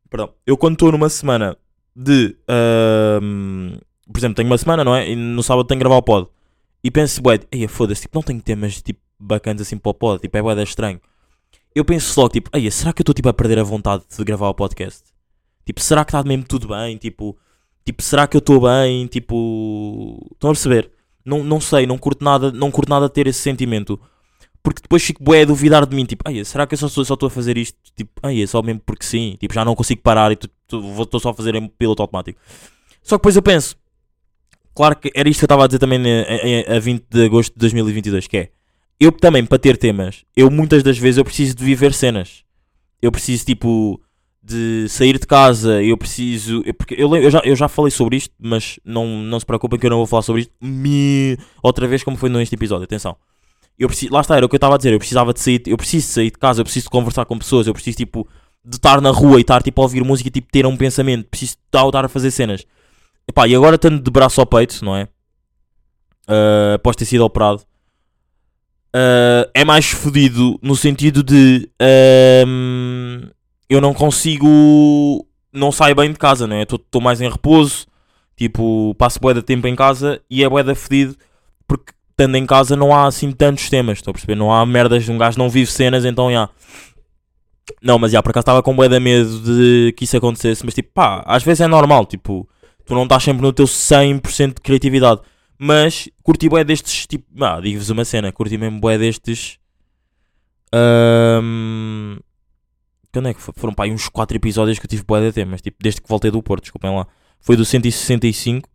Perdão, 0.08 0.32
eu 0.46 0.56
quando 0.56 0.74
estou 0.74 0.92
numa 0.92 1.08
semana 1.08 1.56
de. 1.94 2.36
ahm, 2.48 3.78
por 4.12 4.18
exemplo, 4.18 4.37
tenho 4.37 4.49
uma 4.49 4.58
semana, 4.58 4.84
não 4.84 4.94
é? 4.94 5.11
E 5.11 5.16
no 5.16 5.42
sábado 5.42 5.66
tenho 5.66 5.78
que 5.78 5.84
gravar 5.84 5.96
o 5.96 6.02
pod. 6.02 6.28
E 6.82 6.90
penso, 6.90 7.23
bué, 7.23 7.40
ei, 7.50 7.66
foda-se, 7.66 8.02
tipo, 8.02 8.16
não 8.16 8.23
tenho 8.23 8.40
temas 8.42 8.82
tipo, 8.82 9.00
bacanas 9.18 9.62
assim 9.62 9.78
para 9.78 9.90
o 9.90 9.94
pod, 9.94 10.20
tipo, 10.20 10.37
é 10.37 10.42
bué 10.42 10.54
da 10.54 10.62
estranho. 10.62 11.00
Eu 11.75 11.84
penso 11.84 12.18
logo, 12.20 12.32
tipo, 12.32 12.50
ei, 12.56 12.70
será 12.70 12.92
que 12.92 13.00
eu 13.00 13.02
estou 13.02 13.14
tipo, 13.14 13.28
a 13.28 13.32
perder 13.32 13.58
a 13.58 13.64
vontade 13.64 14.04
de 14.08 14.25
gravar 14.25 14.49
o 14.49 14.54
podcast? 14.54 15.02
Tipo, 15.64 15.80
será 15.80 16.04
que 16.04 16.11
está 16.11 16.23
mesmo 16.23 16.44
tudo 16.44 16.68
bem? 16.68 16.96
Tipo, 16.99 17.37
tipo 17.84 18.02
será 18.02 18.26
que 18.26 18.37
eu 18.37 18.38
estou 18.38 18.61
bem? 18.61 19.06
Tipo, 19.06 20.18
estão 20.32 20.50
a 20.50 20.52
perceber? 20.52 20.90
Não, 21.25 21.42
não 21.42 21.61
sei, 21.61 21.87
não 21.87 21.96
curto 21.99 22.23
nada, 22.23 22.52
não 22.52 22.70
curto 22.70 22.90
nada 22.90 23.08
ter 23.08 23.26
esse 23.26 23.40
sentimento. 23.40 23.99
Porque 24.62 24.82
depois 24.82 25.02
fico 25.02 25.23
bué 25.23 25.42
a 25.42 25.44
duvidar 25.44 25.87
de 25.87 25.96
mim, 25.96 26.04
tipo, 26.04 26.23
ai, 26.26 26.44
será 26.44 26.66
que 26.66 26.75
eu 26.75 26.78
só 26.78 26.87
estou 26.87 27.04
só 27.04 27.16
a 27.20 27.30
fazer 27.30 27.56
isto? 27.58 27.78
Tipo, 27.96 28.12
ai, 28.23 28.42
é 28.42 28.46
só 28.46 28.62
mesmo 28.62 28.80
porque 28.84 29.04
sim, 29.04 29.37
tipo, 29.40 29.52
já 29.54 29.64
não 29.64 29.75
consigo 29.75 30.00
parar 30.02 30.32
e 30.32 30.34
estou 30.34 31.20
só 31.20 31.30
a 31.30 31.34
fazer 31.34 31.54
em 31.54 31.66
piloto 31.66 32.02
automático. 32.02 32.40
Só 33.02 33.16
que 33.16 33.20
depois 33.20 33.37
eu 33.37 33.42
penso, 33.42 33.76
claro 34.74 34.96
que 34.96 35.10
era 35.14 35.28
isto 35.28 35.40
que 35.40 35.44
eu 35.44 35.46
estava 35.46 35.64
a 35.64 35.66
dizer 35.66 35.78
também 35.78 36.00
a, 36.00 36.72
a, 36.72 36.76
a 36.76 36.80
20 36.80 37.04
de 37.08 37.24
agosto 37.24 37.52
de 37.52 37.58
2022, 37.60 38.26
que 38.26 38.36
é, 38.36 38.50
eu 38.98 39.12
também, 39.12 39.44
para 39.44 39.58
ter 39.58 39.76
temas, 39.76 40.24
eu 40.36 40.50
muitas 40.50 40.82
das 40.82 40.96
vezes 40.96 41.18
eu 41.18 41.24
preciso 41.24 41.56
de 41.56 41.64
viver 41.64 41.92
cenas. 41.92 42.44
Eu 43.02 43.12
preciso, 43.12 43.44
tipo, 43.44 44.00
de 44.42 44.86
sair 44.88 45.18
de 45.18 45.26
casa, 45.26 45.82
eu 45.82 45.96
preciso. 45.96 46.62
Eu, 46.64 46.74
porque 46.74 46.94
eu, 46.94 47.14
eu, 47.16 47.30
já, 47.30 47.40
eu 47.44 47.56
já 47.56 47.68
falei 47.68 47.90
sobre 47.90 48.16
isto, 48.16 48.34
mas 48.38 48.78
não, 48.84 49.06
não 49.06 49.40
se 49.40 49.46
preocupem 49.46 49.78
que 49.78 49.86
eu 49.86 49.90
não 49.90 49.98
vou 49.98 50.06
falar 50.06 50.22
sobre 50.22 50.42
isto 50.42 50.52
me, 50.60 51.36
outra 51.62 51.86
vez, 51.88 52.04
como 52.04 52.16
foi 52.16 52.28
neste 52.30 52.54
episódio. 52.54 52.84
Atenção. 52.84 53.16
Eu 53.78 53.88
preciso, 53.88 54.12
lá 54.12 54.20
está, 54.20 54.36
era 54.36 54.46
o 54.46 54.48
que 54.48 54.54
eu 54.54 54.58
estava 54.58 54.74
a 54.74 54.78
dizer. 54.78 54.92
Eu 54.92 54.98
precisava 54.98 55.32
de 55.32 55.40
sair, 55.40 55.62
eu 55.66 55.76
preciso 55.76 56.06
sair 56.06 56.30
de 56.30 56.38
casa, 56.38 56.60
eu 56.60 56.64
preciso 56.64 56.84
de 56.84 56.90
conversar 56.90 57.24
com 57.24 57.38
pessoas, 57.38 57.66
eu 57.66 57.74
preciso, 57.74 57.96
tipo, 57.96 58.28
de 58.64 58.76
estar 58.76 59.00
na 59.00 59.10
rua 59.10 59.38
e 59.38 59.40
estar, 59.40 59.62
tipo, 59.62 59.80
a 59.80 59.84
ouvir 59.84 60.04
música 60.04 60.28
e, 60.28 60.30
tipo, 60.30 60.48
ter 60.52 60.64
um 60.66 60.76
pensamento. 60.76 61.28
Preciso 61.28 61.56
de 61.56 61.78
estar 61.78 62.04
a 62.04 62.08
fazer 62.08 62.30
cenas. 62.30 62.64
Epá, 63.28 63.48
e 63.48 63.54
agora 63.54 63.76
estando 63.76 64.00
de 64.00 64.10
braço 64.10 64.40
ao 64.40 64.46
peito, 64.46 64.84
não 64.84 64.96
é? 64.96 65.04
Uh, 66.28 66.74
após 66.74 66.96
ter 66.96 67.04
sido 67.04 67.24
operado. 67.24 67.62
Uh, 68.94 69.50
é 69.52 69.64
mais 69.64 69.86
fodido 69.86 70.58
no 70.62 70.76
sentido 70.76 71.22
de 71.22 71.68
um, 72.46 73.22
eu 73.68 73.80
não 73.80 73.92
consigo 73.92 75.26
não 75.52 75.72
saio 75.72 75.94
bem 75.94 76.12
de 76.12 76.18
casa, 76.18 76.46
né? 76.46 76.62
Estou 76.62 77.00
mais 77.00 77.20
em 77.20 77.28
repouso, 77.28 77.86
tipo, 78.36 78.94
passo 78.96 79.18
de 79.34 79.42
tempo 79.42 79.66
em 79.66 79.74
casa 79.74 80.20
e 80.30 80.44
é 80.44 80.48
bué 80.48 80.62
da 80.62 80.74
fedido 80.74 81.16
porque 81.66 81.92
estando 82.10 82.36
em 82.36 82.46
casa 82.46 82.76
não 82.76 82.94
há 82.94 83.06
assim 83.06 83.32
tantos 83.32 83.68
temas, 83.68 83.98
estou 83.98 84.10
a 84.10 84.14
perceber? 84.14 84.34
Não 84.36 84.52
há 84.52 84.64
merdas, 84.64 85.08
um 85.08 85.18
gajo 85.18 85.38
não 85.38 85.48
vive 85.48 85.70
cenas, 85.70 86.04
então 86.04 86.30
já. 86.30 86.48
Não, 87.82 87.98
mas 87.98 88.12
já, 88.12 88.22
por 88.22 88.30
acaso 88.30 88.42
estava 88.42 88.62
com 88.62 88.76
de 88.76 89.00
medo 89.00 89.40
de 89.40 89.94
que 89.96 90.04
isso 90.04 90.16
acontecesse, 90.16 90.64
mas 90.64 90.74
tipo, 90.74 90.90
pá, 90.92 91.22
às 91.26 91.42
vezes 91.42 91.62
é 91.62 91.66
normal, 91.66 92.04
tipo, 92.04 92.48
tu 92.84 92.94
não 92.94 93.04
estás 93.04 93.22
sempre 93.22 93.42
no 93.42 93.52
teu 93.52 93.66
100% 93.66 94.54
de 94.54 94.60
criatividade. 94.60 95.20
Mas 95.58 96.08
curti 96.22 96.48
bué 96.48 96.64
destes, 96.64 97.06
tipo, 97.06 97.24
ah, 97.42 97.60
digo-vos 97.60 97.90
uma 97.90 98.04
cena, 98.04 98.32
curti 98.32 98.58
mesmo 98.58 98.80
bué 98.80 98.98
destes. 98.98 99.58
Ahm, 100.72 102.18
quando 103.12 103.28
é 103.28 103.34
que 103.34 103.40
foi? 103.40 103.54
Foram 103.56 103.72
pá, 103.72 103.86
uns 103.86 104.08
4 104.08 104.36
episódios 104.36 104.78
que 104.78 104.86
eu 104.86 104.90
tive 104.90 105.04
bué 105.04 105.20
de 105.20 105.32
temas, 105.32 105.62
tipo, 105.62 105.76
desde 105.80 106.00
que 106.00 106.08
voltei 106.08 106.30
do 106.30 106.42
Porto, 106.42 106.64
desculpem 106.64 106.94
lá. 106.94 107.06
Foi 107.40 107.56
do 107.56 107.64
165, 107.64 108.68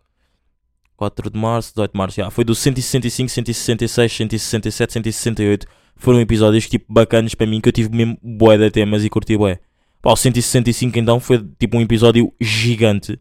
4 0.96 1.30
de 1.30 1.38
março, 1.38 1.72
18 1.72 1.92
de 1.92 1.98
março, 1.98 2.18
já. 2.18 2.30
Foi 2.30 2.44
do 2.46 2.56
165, 2.56 3.30
166, 3.30 4.14
167, 4.14 4.94
168. 4.94 5.68
Foram 5.96 6.22
episódios 6.22 6.70
tipo 6.70 6.86
bacanas 6.92 7.36
para 7.36 7.46
mim 7.46 7.60
que 7.60 7.68
eu 7.68 7.74
tive 7.74 7.90
mesmo 7.94 8.18
bué 8.24 8.58
de 8.58 8.72
temas 8.72 9.04
e 9.04 9.10
curti 9.10 9.36
bué. 9.38 9.60
Pá, 10.02 10.14
o 10.14 10.16
165 10.16 10.98
então 10.98 11.20
foi 11.20 11.46
tipo 11.60 11.78
um 11.78 11.82
episódio 11.82 12.34
gigante. 12.40 13.20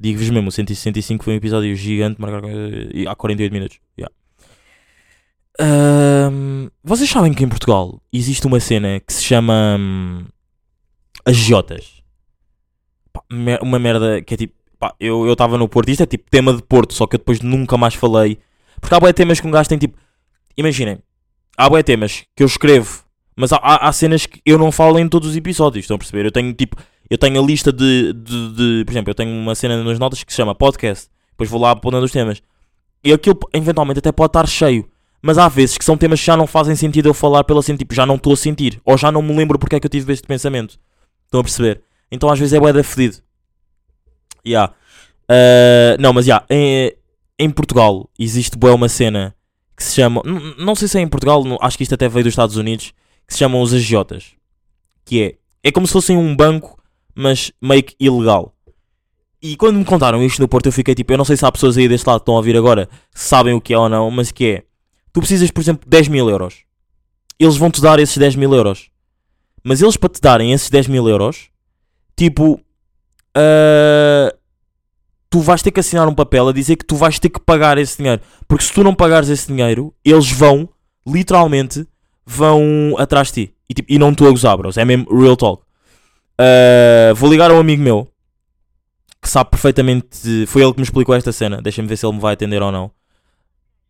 Digo-vos 0.00 0.30
mesmo, 0.30 0.48
o 0.48 0.52
165 0.52 1.22
foi 1.22 1.34
um 1.34 1.36
episódio 1.36 1.76
gigante, 1.76 2.18
marcado 2.18 2.48
eh, 2.48 3.04
há 3.06 3.14
48 3.14 3.52
minutos. 3.52 3.78
Yeah. 3.98 4.14
Ahm, 5.60 6.68
vocês 6.82 7.10
sabem 7.10 7.34
que 7.34 7.44
em 7.44 7.48
Portugal 7.48 8.00
existe 8.10 8.46
uma 8.46 8.58
cena 8.58 8.98
que 8.98 9.12
se 9.12 9.22
chama 9.22 9.76
hum, 9.78 10.24
as 11.26 11.36
Jotas. 11.36 12.02
Uma 13.60 13.78
merda 13.78 14.22
que 14.22 14.34
é 14.34 14.36
tipo. 14.38 14.54
Pá, 14.78 14.94
eu 14.98 15.30
estava 15.30 15.58
no 15.58 15.68
Porto, 15.68 15.90
isto 15.90 16.02
é 16.02 16.06
tipo 16.06 16.30
tema 16.30 16.54
de 16.54 16.62
Porto, 16.62 16.94
só 16.94 17.06
que 17.06 17.16
eu 17.16 17.18
depois 17.18 17.40
nunca 17.42 17.76
mais 17.76 17.92
falei. 17.92 18.38
Porque 18.80 18.94
há 18.94 19.00
bué 19.00 19.12
temas 19.12 19.38
que 19.38 19.46
um 19.46 19.50
gajo 19.50 19.68
tem 19.68 19.76
tipo. 19.76 19.98
Imaginem, 20.56 20.98
há 21.58 21.68
bué 21.68 21.82
temas 21.82 22.24
que 22.34 22.42
eu 22.42 22.46
escrevo, 22.46 23.04
mas 23.36 23.52
há, 23.52 23.56
há, 23.56 23.88
há 23.88 23.92
cenas 23.92 24.24
que 24.24 24.40
eu 24.46 24.56
não 24.56 24.72
falo 24.72 24.98
em 24.98 25.06
todos 25.06 25.28
os 25.28 25.36
episódios, 25.36 25.84
estão 25.84 25.96
a 25.96 25.98
perceber? 25.98 26.24
Eu 26.24 26.32
tenho 26.32 26.54
tipo. 26.54 26.76
Eu 27.10 27.18
tenho 27.18 27.42
a 27.42 27.44
lista 27.44 27.72
de, 27.72 28.12
de, 28.12 28.52
de- 28.54 28.84
Por 28.84 28.92
exemplo, 28.92 29.10
eu 29.10 29.14
tenho 29.14 29.30
uma 29.36 29.54
cena 29.54 29.82
nas 29.82 29.98
notas 29.98 30.22
que 30.22 30.32
se 30.32 30.36
chama 30.36 30.54
podcast. 30.54 31.08
Depois 31.32 31.50
vou 31.50 31.60
lá 31.60 31.72
apontando 31.72 32.04
os 32.04 32.12
temas. 32.12 32.40
e 33.02 33.12
aquilo 33.12 33.38
eventualmente 33.52 33.98
até 33.98 34.12
pode 34.12 34.28
estar 34.30 34.46
cheio. 34.46 34.88
Mas 35.22 35.36
há 35.36 35.48
vezes 35.48 35.76
que 35.76 35.84
são 35.84 35.96
temas 35.98 36.20
que 36.20 36.26
já 36.26 36.36
não 36.36 36.46
fazem 36.46 36.74
sentido 36.76 37.08
eu 37.08 37.14
falar 37.14 37.44
pela 37.44 37.60
assim, 37.60 37.76
tipo, 37.76 37.94
já 37.94 38.06
não 38.06 38.14
estou 38.14 38.32
a 38.32 38.36
sentir. 38.36 38.80
Ou 38.84 38.96
já 38.96 39.10
não 39.12 39.20
me 39.22 39.34
lembro 39.34 39.58
porque 39.58 39.76
é 39.76 39.80
que 39.80 39.86
eu 39.86 39.90
tive 39.90 40.12
este 40.12 40.26
pensamento. 40.26 40.78
Estão 41.26 41.40
a 41.40 41.42
perceber? 41.44 41.82
Então 42.10 42.30
às 42.30 42.38
vezes 42.38 42.52
é 42.54 42.60
bué 42.60 42.72
da 42.72 42.82
fedido. 42.84 43.18
Yeah. 44.46 44.72
Uh, 45.28 46.00
não, 46.00 46.12
mas 46.12 46.26
já, 46.26 46.44
em, 46.48 46.92
em 47.38 47.50
Portugal 47.50 48.08
existe 48.18 48.56
bué 48.56 48.72
uma 48.72 48.88
cena 48.88 49.34
que 49.76 49.84
se 49.84 49.94
chama. 49.94 50.22
Não 50.58 50.74
sei 50.74 50.88
se 50.88 50.98
é 50.98 51.00
em 51.02 51.08
Portugal, 51.08 51.44
não- 51.44 51.58
acho 51.60 51.76
que 51.76 51.82
isto 51.82 51.94
até 51.94 52.08
veio 52.08 52.24
dos 52.24 52.32
Estados 52.32 52.56
Unidos. 52.56 52.92
Que 53.26 53.34
se 53.34 53.38
chamam 53.38 53.60
os 53.60 53.72
agiotas. 53.72 54.32
Que 55.04 55.22
é. 55.22 55.34
É 55.62 55.70
como 55.70 55.86
se 55.86 55.92
fossem 55.92 56.16
um 56.16 56.34
banco, 56.34 56.79
mas 57.14 57.52
meio 57.60 57.82
que 57.82 57.94
ilegal. 57.98 58.54
E 59.42 59.56
quando 59.56 59.78
me 59.78 59.84
contaram 59.84 60.22
isto 60.22 60.40
no 60.40 60.48
Porto, 60.48 60.66
eu 60.66 60.72
fiquei 60.72 60.94
tipo. 60.94 61.12
Eu 61.12 61.18
não 61.18 61.24
sei 61.24 61.36
se 61.36 61.44
há 61.44 61.50
pessoas 61.50 61.76
aí 61.76 61.88
deste 61.88 62.06
lado 62.06 62.18
que 62.18 62.22
estão 62.22 62.34
a 62.34 62.38
ouvir 62.38 62.56
agora 62.56 62.88
sabem 63.14 63.54
o 63.54 63.60
que 63.60 63.72
é 63.72 63.78
ou 63.78 63.88
não, 63.88 64.10
mas 64.10 64.30
que 64.30 64.46
é. 64.46 64.62
Tu 65.12 65.20
precisas, 65.20 65.50
por 65.50 65.60
exemplo, 65.60 65.84
de 65.84 65.90
10 65.90 66.08
mil 66.08 66.28
euros. 66.28 66.64
Eles 67.38 67.56
vão 67.56 67.70
te 67.70 67.80
dar 67.80 67.98
esses 67.98 68.16
10 68.16 68.36
mil 68.36 68.54
euros. 68.54 68.90
Mas 69.64 69.80
eles 69.80 69.96
para 69.96 70.10
te 70.10 70.20
darem 70.20 70.52
esses 70.52 70.68
10 70.68 70.88
mil 70.88 71.08
euros, 71.08 71.48
tipo. 72.16 72.60
ah, 73.34 74.34
tu 75.30 75.38
vais 75.40 75.62
ter 75.62 75.70
que 75.70 75.80
assinar 75.80 76.08
um 76.08 76.14
papel 76.14 76.48
a 76.48 76.52
dizer 76.52 76.76
que 76.76 76.84
tu 76.84 76.96
vais 76.96 77.18
ter 77.18 77.30
que 77.30 77.40
pagar 77.40 77.78
esse 77.78 77.96
dinheiro. 77.96 78.20
Porque 78.48 78.64
se 78.64 78.72
tu 78.72 78.82
não 78.82 78.94
pagares 78.94 79.28
esse 79.28 79.46
dinheiro, 79.46 79.94
eles 80.04 80.30
vão, 80.30 80.68
literalmente, 81.06 81.86
vão 82.26 82.96
atrás 82.98 83.28
de 83.28 83.46
ti. 83.46 83.54
E, 83.68 83.74
tipo, 83.74 83.90
e 83.90 83.98
não 83.98 84.10
estou 84.10 84.26
a 84.26 84.30
gozar, 84.30 84.56
bros. 84.56 84.76
É 84.76 84.84
mesmo 84.84 85.06
real 85.16 85.36
talk. 85.36 85.62
Ah, 86.40 87.12
vou 87.14 87.30
ligar 87.30 87.50
a 87.50 87.54
um 87.54 87.60
amigo 87.60 87.82
meu 87.82 88.08
que 89.20 89.28
sabe 89.28 89.50
perfeitamente. 89.50 90.46
Foi 90.46 90.62
ele 90.62 90.72
que 90.72 90.78
me 90.78 90.84
explicou 90.84 91.14
esta 91.14 91.32
cena. 91.32 91.60
Deixa-me 91.60 91.88
ver 91.88 91.96
se 91.96 92.06
ele 92.06 92.14
me 92.14 92.20
vai 92.20 92.32
atender 92.34 92.62
ou 92.62 92.72
não. 92.72 92.90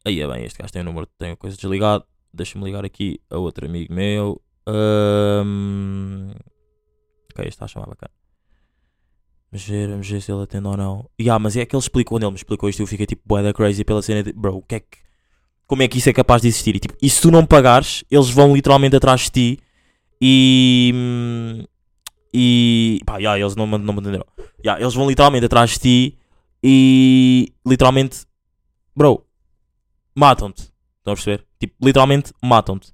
Aí 0.04 0.20
é 0.20 0.26
bem, 0.26 0.44
este 0.44 0.58
gajo 0.58 0.72
tem 0.72 0.82
o 0.82 0.84
número, 0.84 1.06
tem 1.18 1.32
a 1.32 1.36
coisa 1.36 1.56
desligado. 1.56 2.04
Deixa-me 2.32 2.64
ligar 2.64 2.84
aqui 2.84 3.20
a 3.30 3.38
outro 3.38 3.66
amigo 3.66 3.92
meu. 3.92 4.40
Ahm, 4.66 6.30
Ok, 7.32 7.46
está 7.46 7.64
a 7.64 7.68
chamar 7.68 7.86
bacana. 7.86 8.12
Vamos 9.52 9.66
ver, 9.66 9.88
vamos 9.88 10.08
ver 10.08 10.20
se 10.20 10.32
ele 10.32 10.42
atende 10.42 10.66
ou 10.66 10.76
não. 10.76 11.08
Ya, 11.20 11.38
mas 11.38 11.56
é 11.56 11.64
que 11.64 11.74
ele 11.74 11.80
explicou, 11.80 12.16
quando 12.16 12.24
ele 12.24 12.32
me 12.32 12.36
explicou 12.36 12.68
isto, 12.68 12.82
eu 12.82 12.86
fiquei 12.86 13.06
tipo 13.06 13.22
bué 13.24 13.42
da 13.42 13.52
crazy 13.52 13.84
pela 13.84 14.02
cena 14.02 14.22
de, 14.22 14.32
bro, 14.32 14.62
que 14.62 14.76
é 14.76 14.80
que, 14.80 14.98
como 15.66 15.82
é 15.82 15.88
que 15.88 15.98
isso 15.98 16.08
é 16.08 16.12
capaz 16.12 16.42
de 16.42 16.48
existir? 16.48 16.76
E, 16.76 16.80
tipo, 16.80 16.94
e 17.00 17.08
se 17.10 17.20
tu 17.20 17.30
não 17.30 17.46
pagares, 17.46 18.04
eles 18.10 18.30
vão 18.30 18.54
literalmente 18.54 18.96
atrás 18.96 19.22
de 19.22 19.30
ti 19.30 19.58
e. 20.20 21.64
E. 22.32 23.00
pá, 23.04 23.18
ya, 23.18 23.38
eles 23.38 23.56
não, 23.56 23.66
não 23.66 23.92
me 23.94 24.00
entenderam. 24.00 24.26
Ya, 24.64 24.80
eles 24.80 24.94
vão 24.94 25.08
literalmente 25.08 25.46
atrás 25.46 25.70
de 25.70 25.78
ti 25.78 26.18
e. 26.62 27.52
literalmente. 27.66 28.26
bro, 28.94 29.26
matam-te. 30.14 30.70
Estão 30.98 31.12
a 31.12 31.16
perceber? 31.16 31.46
Tipo, 31.58 31.74
literalmente 31.84 32.32
matam-te. 32.42 32.92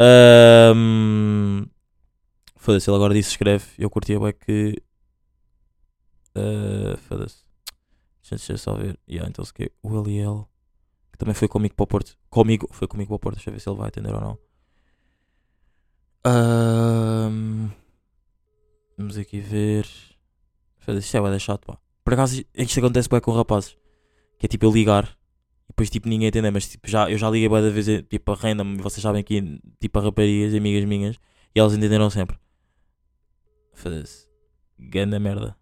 Ahm, 0.00 1.66
Foda-se, 2.56 2.90
ele 2.90 2.96
agora 2.96 3.14
disse 3.14 3.30
escreve. 3.30 3.64
Eu 3.78 3.88
curtia 3.90 4.18
bem 4.20 4.32
que. 4.32 4.82
ah, 6.34 6.96
Foda-se. 7.08 7.44
Deixa, 8.30 8.52
eu 8.52 8.58
só 8.58 8.74
ver. 8.74 8.98
Yeah, 9.08 9.28
então 9.28 9.44
se 9.44 9.52
que 9.52 9.72
o 9.82 9.98
Eliel. 9.98 10.48
Que 11.10 11.18
também 11.18 11.34
foi 11.34 11.48
comigo 11.48 11.74
para 11.74 11.84
o 11.84 11.86
Porto. 11.86 12.16
Comigo, 12.28 12.68
foi 12.70 12.86
comigo 12.86 13.08
para 13.08 13.16
o 13.16 13.18
Porto. 13.18 13.36
Deixa 13.36 13.50
eu 13.50 13.54
ver 13.54 13.60
se 13.60 13.68
ele 13.68 13.76
vai 13.76 13.88
atender 13.88 14.14
ou 14.14 14.20
não. 14.20 14.38
Ahm, 16.24 17.70
Vamos 19.00 19.16
aqui 19.16 19.40
ver. 19.40 19.86
Isto 20.86 21.16
é 21.16 21.20
bué 21.20 21.30
da 21.30 21.38
chato, 21.38 21.64
pá. 21.64 21.78
Por 22.04 22.12
acaso 22.12 22.44
isto 22.54 22.78
acontece 22.80 23.08
bem 23.08 23.18
com 23.18 23.32
rapazes. 23.32 23.74
Que 24.38 24.44
é 24.44 24.48
tipo 24.48 24.66
eu 24.66 24.70
ligar 24.70 25.16
e 25.64 25.68
depois 25.68 25.88
tipo 25.88 26.06
ninguém 26.06 26.28
atender, 26.28 26.50
mas 26.50 26.68
tipo 26.68 26.86
já, 26.86 27.10
eu 27.10 27.16
já 27.16 27.30
liguei 27.30 27.48
bué 27.48 27.62
da 27.62 27.70
vez 27.70 27.86
tipo 28.10 28.30
a 28.30 28.34
random, 28.34 28.76
vocês 28.76 29.00
sabem 29.00 29.24
que 29.24 29.58
tipo 29.80 29.98
a 29.98 30.02
raparigas, 30.02 30.54
amigas 30.54 30.84
minhas, 30.84 31.16
e 31.54 31.58
elas 31.58 31.72
entenderam 31.72 32.10
sempre. 32.10 32.36
Foda-se. 33.72 34.28
Ganda 34.78 35.18
merda. 35.18 35.56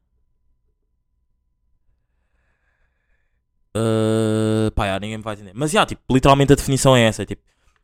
Uh, 3.76 4.72
pá, 4.72 4.88
já, 4.88 4.98
ninguém 4.98 5.18
me 5.18 5.22
vai 5.22 5.34
entender. 5.34 5.52
Mas 5.54 5.70
já, 5.70 5.86
tipo, 5.86 6.02
literalmente 6.12 6.52
a 6.52 6.56
definição 6.56 6.96
é 6.96 7.02
essa. 7.02 7.22
é, 7.22 7.26
tipo, 7.26 7.42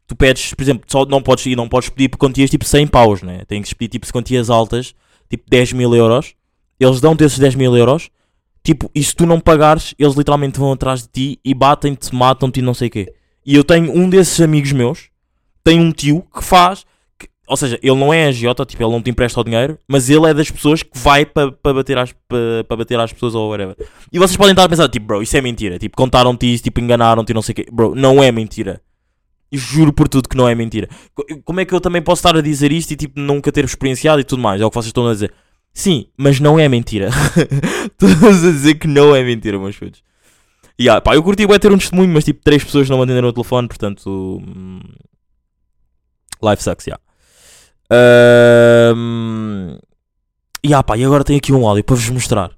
tu 0.08 0.16
pedes, 0.16 0.52
por 0.52 0.62
exemplo, 0.62 0.84
só 0.90 1.06
não 1.06 1.22
podes, 1.22 1.46
e 1.46 1.54
não 1.54 1.68
podes 1.68 1.90
pedir 1.90 2.08
por 2.08 2.18
quantias 2.18 2.50
tipo 2.50 2.64
100 2.64 2.88
paus, 2.88 3.22
né? 3.22 3.44
Tem 3.44 3.62
que 3.62 3.72
pedir 3.72 4.00
tipo 4.00 4.12
quantias 4.12 4.50
altas, 4.50 4.96
tipo 5.28 5.44
10 5.48 5.72
mil 5.72 5.94
euros. 5.94 6.34
Eles 6.78 7.00
dão-te 7.00 7.24
esses 7.24 7.38
10 7.38 7.54
mil 7.54 7.76
euros. 7.76 8.10
Tipo, 8.62 8.90
e 8.94 9.02
se 9.04 9.14
tu 9.14 9.26
não 9.26 9.38
pagares, 9.40 9.94
eles 9.98 10.14
literalmente 10.14 10.58
vão 10.58 10.72
atrás 10.72 11.02
de 11.02 11.08
ti 11.08 11.40
e 11.44 11.52
batem-te, 11.52 12.14
matam-te 12.14 12.60
e 12.60 12.62
não 12.62 12.72
sei 12.74 12.88
o 12.88 12.90
quê. 12.90 13.12
E 13.44 13.54
eu 13.54 13.62
tenho 13.62 13.92
um 13.94 14.08
desses 14.08 14.40
amigos 14.40 14.72
meus, 14.72 15.10
tem 15.62 15.78
um 15.78 15.92
tio 15.92 16.24
que 16.34 16.42
faz, 16.42 16.86
que- 17.18 17.28
ou 17.46 17.58
seja, 17.58 17.78
ele 17.82 17.94
não 17.94 18.10
é 18.12 18.24
agiota, 18.26 18.64
tipo, 18.64 18.82
ele 18.82 18.90
não 18.90 19.02
te 19.02 19.10
empresta 19.10 19.38
o 19.38 19.44
dinheiro, 19.44 19.78
mas 19.86 20.08
ele 20.08 20.26
é 20.30 20.32
das 20.32 20.50
pessoas 20.50 20.82
que 20.82 20.98
vai 20.98 21.26
para 21.26 21.52
pa 21.52 21.74
bater, 21.74 21.98
pa 22.66 22.74
bater 22.76 22.98
às 22.98 23.12
pessoas 23.12 23.34
ou 23.34 23.50
whatever. 23.50 23.76
E 24.10 24.18
vocês 24.18 24.36
podem 24.36 24.52
estar 24.52 24.64
a 24.64 24.68
pensar, 24.68 24.88
tipo, 24.88 25.04
bro, 25.06 25.20
isso 25.22 25.36
é 25.36 25.42
mentira. 25.42 25.78
Tipo, 25.78 25.94
contaram-te 25.94 26.46
isso, 26.54 26.64
tipo, 26.64 26.80
enganaram-te 26.80 27.32
e 27.32 27.34
não 27.34 27.42
sei 27.42 27.52
o 27.52 27.56
quê. 27.56 27.66
Bro, 27.70 27.94
não 27.94 28.22
é 28.22 28.32
mentira. 28.32 28.80
E 29.54 29.56
juro 29.56 29.92
por 29.92 30.08
tudo 30.08 30.28
que 30.28 30.36
não 30.36 30.48
é 30.48 30.54
mentira. 30.54 30.88
Co- 31.14 31.24
Como 31.44 31.60
é 31.60 31.64
que 31.64 31.72
eu 31.72 31.80
também 31.80 32.02
posso 32.02 32.20
estar 32.20 32.36
a 32.36 32.40
dizer 32.40 32.72
isto 32.72 32.90
e, 32.92 32.96
tipo, 32.96 33.20
nunca 33.20 33.52
ter 33.52 33.64
experienciado 33.64 34.20
e 34.20 34.24
tudo 34.24 34.42
mais? 34.42 34.60
É 34.60 34.64
o 34.64 34.70
que 34.70 34.74
vocês 34.74 34.86
estão 34.88 35.06
a 35.06 35.12
dizer. 35.12 35.32
Sim, 35.72 36.06
mas 36.16 36.40
não 36.40 36.58
é 36.58 36.68
mentira. 36.68 37.10
Todos 37.98 38.44
a 38.44 38.50
dizer 38.50 38.74
que 38.76 38.86
não 38.88 39.14
é 39.14 39.22
mentira, 39.22 39.58
meus 39.58 39.76
filhos. 39.76 40.02
E 40.78 40.88
ah, 40.88 41.00
pá, 41.00 41.14
eu 41.14 41.22
curti 41.22 41.46
bem 41.46 41.58
ter 41.58 41.70
um 41.72 41.78
testemunho, 41.78 42.08
mas 42.12 42.24
tipo, 42.24 42.40
três 42.42 42.64
pessoas 42.64 42.88
não 42.90 43.00
atenderam 43.02 43.28
o 43.28 43.32
telefone, 43.32 43.68
portanto. 43.68 44.08
hum, 44.44 44.80
life 46.42 46.62
sucks, 46.62 46.86
yeah. 46.86 47.00
Ahm, 47.90 49.78
E 50.62 50.72
ah, 50.74 50.82
pá, 50.82 50.96
e 50.96 51.04
agora 51.04 51.24
tenho 51.24 51.38
aqui 51.38 51.52
um 51.52 51.66
áudio 51.66 51.84
para 51.84 51.94
vos 51.96 52.08
mostrar. 52.10 52.50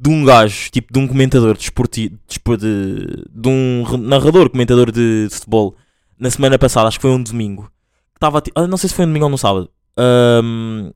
De 0.00 0.10
um 0.10 0.24
gajo, 0.24 0.70
tipo, 0.70 0.92
de 0.92 0.98
um 0.98 1.06
comentador 1.06 1.56
desportivo. 1.56 2.16
De, 2.58 3.24
de 3.30 3.48
um 3.48 3.82
re- 3.84 3.96
narrador, 3.98 4.50
comentador 4.50 4.90
de, 4.90 5.28
de 5.28 5.34
futebol. 5.34 5.76
Na 6.18 6.30
semana 6.30 6.58
passada, 6.58 6.88
acho 6.88 6.98
que 6.98 7.02
foi 7.02 7.10
um 7.10 7.22
domingo. 7.22 7.70
Estava, 8.14 8.42
ah, 8.54 8.66
não 8.66 8.76
sei 8.76 8.88
se 8.88 8.94
foi 8.94 9.04
um 9.04 9.08
domingo 9.08 9.24
ou 9.26 9.30
no 9.30 9.38
sábado. 9.38 9.70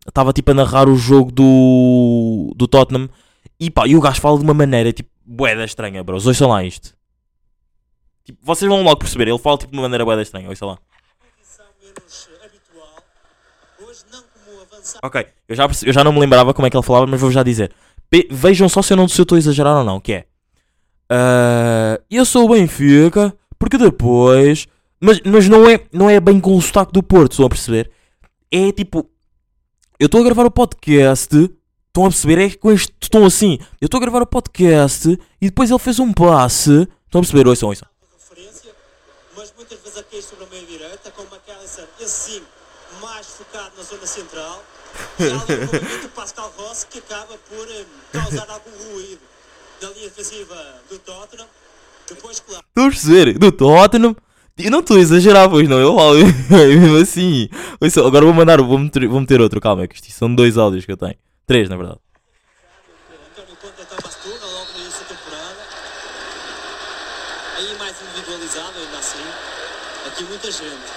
Estava 0.07 0.33
tipo 0.33 0.50
a 0.50 0.54
narrar 0.54 0.88
o 0.88 0.96
jogo 0.96 1.31
do, 1.33 2.52
do 2.57 2.66
Tottenham. 2.68 3.09
E 3.61 3.70
pá, 3.70 3.87
e 3.87 3.96
o 3.96 4.00
gajo 4.00 4.20
fala 4.20 4.38
de 4.38 4.44
uma 4.44 4.54
maneira 4.54 4.92
tipo 4.92 5.11
boeda 5.26 5.64
estranha, 5.64 6.02
bros. 6.04 6.26
Ouçam 6.26 6.48
lá 6.48 6.62
isto. 6.64 6.94
Tipo, 8.24 8.38
vocês 8.42 8.68
vão 8.68 8.83
logo 8.83 8.98
perceber. 8.98 9.28
Ele 9.28 9.38
fala 9.38 9.59
tipo 9.59 9.72
de 9.72 9.76
uma 9.78 9.83
maneira 9.83 10.04
boeda 10.04 10.22
estranha. 10.22 10.48
Lá. 10.62 10.78
Hoje 13.81 14.04
avançar. 14.62 15.00
Ok, 15.02 15.26
eu 15.48 15.57
já, 15.57 15.68
eu 15.85 15.92
já 15.92 16.04
não 16.04 16.12
me 16.12 16.20
lembrava 16.20 16.52
como 16.54 16.66
é 16.66 16.70
que 16.70 16.76
ele 16.76 16.85
falava, 16.85 17.07
mas 17.07 17.20
vou 17.20 17.31
já 17.31 17.42
dizer. 17.42 17.72
Pe- 18.11 18.28
vejam 18.31 18.68
só 18.68 18.81
se 18.83 18.92
eu 18.92 18.96
não 18.96 19.04
estou 19.07 19.37
a 19.37 19.38
exagerar 19.38 19.76
ou 19.76 19.85
não, 19.85 20.00
que 20.00 20.12
é. 20.12 20.26
ah, 21.11 22.00
eu 22.11 22.24
sou 22.24 22.46
o 22.46 22.48
Benfica, 22.54 23.35
porque 23.59 23.76
depois. 23.78 24.66
Mas, 25.00 25.20
mas 25.24 25.48
não, 25.48 25.68
é, 25.68 25.80
não 25.92 26.11
é 26.11 26.18
bem 26.18 26.40
com 26.40 26.56
o 26.56 26.62
sotaque 26.62 26.92
do 26.92 27.02
Porto, 27.02 27.32
estão 27.32 27.46
a 27.46 27.48
perceber? 27.48 27.90
É 28.50 28.72
tipo. 28.72 29.08
Eu 29.98 30.06
estou 30.06 30.20
a 30.20 30.24
gravar 30.24 30.44
o 30.44 30.50
podcast. 30.50 31.34
Estão 31.34 32.06
a 32.06 32.08
perceber? 32.08 32.38
É 32.38 32.50
com 32.54 32.70
este 32.70 32.92
tom 33.11 33.24
assim. 33.24 33.58
Eu 33.80 33.87
estou 33.87 33.98
a 33.98 34.00
gravar 34.00 34.22
o 34.22 34.26
podcast 34.26 35.18
e 35.40 35.46
depois 35.46 35.70
ele 35.70 35.78
fez 35.78 35.98
um 35.98 36.12
passe. 36.12 36.88
Estão 37.06 37.20
a 37.20 37.22
perceber? 37.22 37.46
Ouçam, 37.48 37.68
ouçam. 37.68 37.88
mas 39.37 39.52
muitas 39.56 39.78
vezes 39.80 39.98
a 39.98 40.02
cair 40.02 40.22
sobre 40.22 40.44
a 40.44 40.48
meia 40.48 40.66
direita, 40.66 41.11
com 41.11 41.22
o 41.22 41.26
McAllister, 41.26 41.87
esse 42.00 42.32
sim, 42.32 42.42
mais 43.00 43.26
focado 43.26 43.72
na 43.76 43.82
zona 43.82 44.06
central. 44.06 44.64
Do 46.02 46.08
Pascal 46.11 46.52
Rossi 46.56 46.87
que 46.87 46.98
acaba 46.98 47.37
por 47.48 47.68
eh, 47.70 47.84
causar 48.12 48.48
algum 48.50 48.92
ruído 48.92 49.20
na 49.82 49.90
linha 49.90 50.08
defensiva 50.08 50.54
do 50.88 50.98
Tottenham. 50.98 51.46
Depois, 52.08 52.40
claro, 52.40 52.64
Estão 52.68 52.87
a 52.87 52.90
perceber? 52.90 53.38
Do 53.38 53.52
Tottenham. 53.52 54.16
Eu 54.59 54.71
não 54.73 54.81
estou 54.81 54.97
a 54.97 55.01
exagerar, 55.01 55.49
pois 55.49 55.68
não. 55.68 55.79
Eu 55.79 55.94
falo 55.94 56.16
mesmo 56.51 56.97
assim. 56.97 57.49
Ouçam, 57.81 58.07
agora 58.07 58.25
vou 58.25 58.35
mandar, 58.35 58.61
vou 58.61 58.79
meter, 58.79 59.07
vou 59.07 59.21
meter 59.21 59.40
outro. 59.40 59.61
Calma, 59.61 59.85
é 59.85 59.87
que 59.87 59.94
isto 59.94 60.11
são 60.12 60.35
dois 60.35 60.59
áudios 60.59 60.85
que 60.85 60.90
eu 60.92 60.97
tenho. 60.97 61.14
Três, 61.47 61.68
na 61.68 61.77
verdade. 61.77 61.99
António 63.31 63.57
Conte 63.57 63.75
então 63.81 63.99
Mastura, 64.05 64.35
logo 64.47 64.73
no 64.75 64.81
início 64.81 65.01
da 65.01 65.07
temporada. 65.14 65.57
Aí 67.57 67.79
mais 67.79 67.97
individualizado, 68.03 68.73
ainda 68.79 68.99
assim. 68.99 69.18
Aqui 70.09 70.25
muita 70.25 70.51
gente. 70.51 70.88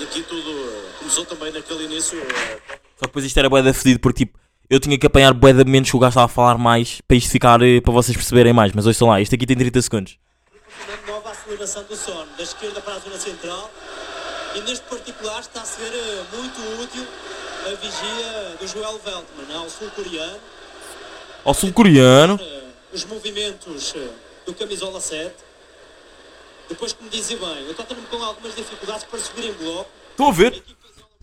E 0.00 0.04
aqui 0.04 0.22
tudo 0.22 0.72
começou 1.00 1.24
também 1.24 1.52
naquele 1.52 1.84
início. 1.86 2.16
eh, 2.20 2.58
Só 2.96 3.00
que 3.00 3.06
depois 3.06 3.24
isto 3.24 3.36
era 3.38 3.50
bué 3.50 3.60
da 3.62 3.74
fedido 3.74 3.98
porque 3.98 4.24
tipo, 4.24 4.38
eu 4.70 4.78
tinha 4.78 4.96
que 4.96 5.06
apanhar 5.06 5.34
bué 5.34 5.52
de 5.52 5.64
momentos 5.64 5.90
que 5.90 5.96
o 5.96 6.00
gajo 6.00 6.10
estava 6.10 6.26
a 6.26 6.28
falar 6.28 6.56
mais 6.56 7.00
para 7.00 7.16
isto 7.16 7.28
ficar, 7.32 7.60
eh, 7.62 7.80
para 7.80 7.92
vocês 7.92 8.16
perceberem 8.16 8.52
mais. 8.52 8.72
Mas 8.72 8.86
ouçam 8.86 9.08
lá, 9.08 9.20
isto 9.20 9.34
aqui 9.34 9.44
tem 9.44 9.56
30 9.56 9.82
segundos. 9.82 10.16
Uma 10.86 11.12
nova 11.12 11.30
aceleração 11.30 11.84
do 11.84 11.96
Son, 11.96 12.26
da 12.36 12.42
esquerda 12.42 12.80
para 12.80 12.94
a 12.94 12.98
zona 12.98 13.18
central. 13.18 13.70
E 14.54 14.60
neste 14.60 14.84
particular 14.86 15.40
está 15.40 15.60
a 15.60 15.64
ser 15.64 15.92
eh, 15.92 16.24
muito 16.32 16.82
útil 16.82 17.06
a 17.66 17.70
vigia 17.70 18.56
do 18.58 18.66
Joel 18.66 18.98
Veltman, 19.04 19.56
ao 19.56 19.68
sul-coreano. 19.68 20.38
Ao 21.44 21.54
sul-coreano. 21.54 22.40
Eh, 22.40 22.62
os 22.92 23.04
movimentos 23.04 23.94
eh, 23.96 24.08
do 24.46 24.54
camisola 24.54 25.00
7. 25.00 25.34
Depois, 26.68 26.92
como 26.92 27.10
dizia 27.10 27.36
bem, 27.36 27.70
o 27.70 27.74
Tottenham 27.74 28.04
com 28.10 28.22
algumas 28.22 28.54
dificuldades 28.54 29.04
para 29.04 29.18
subir 29.18 29.46
em 29.46 29.52
bloco. 29.52 29.90
Estão 30.10 30.28
a 30.28 30.32
ver? 30.32 30.62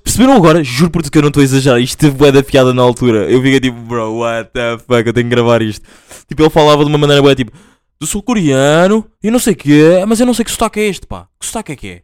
Perceberam 0.03 0.33
agora? 0.33 0.63
Juro 0.63 0.91
por 0.91 1.01
tu 1.01 1.11
que 1.11 1.17
eu 1.17 1.21
não 1.21 1.29
estou 1.29 1.41
a 1.41 1.43
exagerar. 1.43 1.79
Isto 1.79 1.97
teve 1.97 2.15
bué 2.15 2.31
da 2.31 2.43
piada 2.43 2.73
na 2.73 2.81
altura. 2.81 3.29
Eu 3.29 3.41
fiquei 3.41 3.59
tipo, 3.59 3.77
bro, 3.77 4.19
what 4.19 4.49
the 4.53 4.77
fuck, 4.77 5.05
eu 5.05 5.13
tenho 5.13 5.27
que 5.27 5.35
gravar 5.35 5.61
isto. 5.61 5.85
Tipo, 6.27 6.43
ele 6.43 6.49
falava 6.49 6.83
de 6.83 6.89
uma 6.89 6.97
maneira 6.97 7.21
bué 7.21 7.35
tipo, 7.35 7.51
do 7.99 8.05
sul 8.05 8.21
coreano 8.21 9.09
e 9.23 9.31
não 9.31 9.39
sei 9.39 9.53
o 9.53 9.55
quê, 9.55 10.05
mas 10.07 10.19
eu 10.19 10.25
não 10.25 10.33
sei 10.33 10.45
que 10.45 10.51
sotaque 10.51 10.79
é 10.79 10.87
este, 10.87 11.07
pá. 11.07 11.27
Que 11.39 11.45
sotaque 11.45 11.71
é 11.71 11.75
que 11.75 11.87
é? 11.87 12.03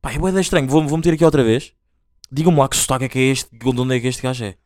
Pá, 0.00 0.12
é 0.12 0.18
bué 0.18 0.32
da 0.32 0.40
estranho. 0.40 0.68
Vou, 0.68 0.86
vou 0.86 0.96
meter 0.96 1.14
aqui 1.14 1.24
outra 1.24 1.42
vez. 1.42 1.72
Digam-me 2.30 2.58
lá 2.58 2.68
que 2.68 2.76
sotaque 2.76 3.04
é 3.04 3.08
que 3.08 3.18
é 3.18 3.22
este, 3.22 3.56
de 3.56 3.68
onde 3.68 3.96
é 3.96 4.00
que 4.00 4.06
este 4.08 4.22
gajo 4.22 4.44
é. 4.44 4.56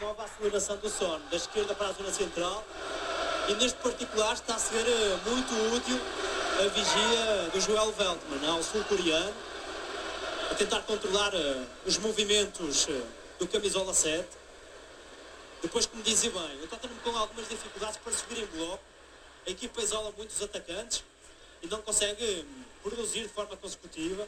Nova 0.00 0.24
aceleração 0.24 0.76
do 0.76 0.88
sono, 0.88 1.22
da 1.30 1.36
esquerda 1.36 1.74
para 1.74 1.88
a 1.88 1.92
zona 1.92 2.10
central. 2.10 2.64
E 3.48 3.54
neste 3.54 3.78
particular 3.78 4.34
está 4.34 4.56
a 4.56 4.58
ser 4.58 4.84
eh, 4.86 5.18
muito 5.24 5.54
útil 5.74 5.98
a 6.58 6.68
vigia 6.68 7.50
do 7.52 7.60
Joel 7.60 7.92
Veltman, 7.92 8.48
ao 8.48 8.62
sul-coreano, 8.62 9.32
a 10.50 10.54
tentar 10.54 10.80
controlar 10.80 11.32
eh, 11.32 11.64
os 11.86 11.98
movimentos 11.98 12.88
eh, 12.88 13.02
do 13.38 13.46
camisola 13.46 13.94
7. 13.94 14.26
Depois, 15.62 15.86
como 15.86 16.02
dizia 16.02 16.30
bem, 16.30 16.62
o 16.62 16.66
Tottenham 16.66 16.96
com 17.04 17.16
algumas 17.16 17.48
dificuldades 17.48 17.98
para 17.98 18.12
subir 18.12 18.42
em 18.42 18.46
bloco. 18.46 18.80
A 19.46 19.50
equipa 19.50 19.80
isola 19.80 20.12
muitos 20.16 20.42
atacantes 20.42 21.04
e 21.62 21.66
não 21.68 21.80
consegue 21.82 22.24
hum, 22.24 22.62
produzir 22.82 23.22
de 23.22 23.28
forma 23.28 23.56
consecutiva. 23.56 24.26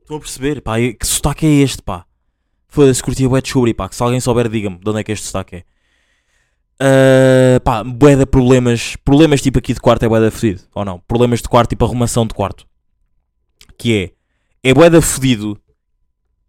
Estão 0.00 0.16
a 0.16 0.20
perceber? 0.20 0.60
Pá, 0.60 0.76
que 0.78 1.06
sotaque 1.06 1.46
é 1.46 1.62
este, 1.62 1.82
pá? 1.82 2.06
Foda-se, 2.68 3.02
curti 3.02 3.26
bué 3.26 3.40
de 3.40 3.44
descobrir, 3.44 3.74
pá. 3.74 3.88
Que 3.88 3.96
se 3.96 4.02
alguém 4.02 4.20
souber, 4.20 4.48
diga-me 4.48 4.78
de 4.78 4.88
onde 4.88 5.00
é 5.00 5.04
que 5.04 5.12
este 5.12 5.26
sotaque 5.26 5.56
é. 5.56 5.64
Ah, 6.80 7.60
pá, 7.60 7.84
bué 7.84 8.16
de 8.16 8.26
problemas. 8.26 8.96
Problemas 8.96 9.42
tipo 9.42 9.58
aqui 9.58 9.74
de 9.74 9.80
quarto 9.80 10.02
é 10.04 10.08
bué 10.08 10.20
da 10.20 10.30
fedido. 10.30 10.62
Ou 10.74 10.84
não? 10.84 10.98
Problemas 11.00 11.42
de 11.42 11.48
quarto, 11.48 11.70
tipo 11.70 11.84
arrumação 11.84 12.26
de 12.26 12.34
quarto. 12.34 12.66
Que 13.76 14.14
é. 14.62 14.70
É 14.70 14.74
bué 14.74 14.88
da 14.90 15.00
fedido 15.00 15.60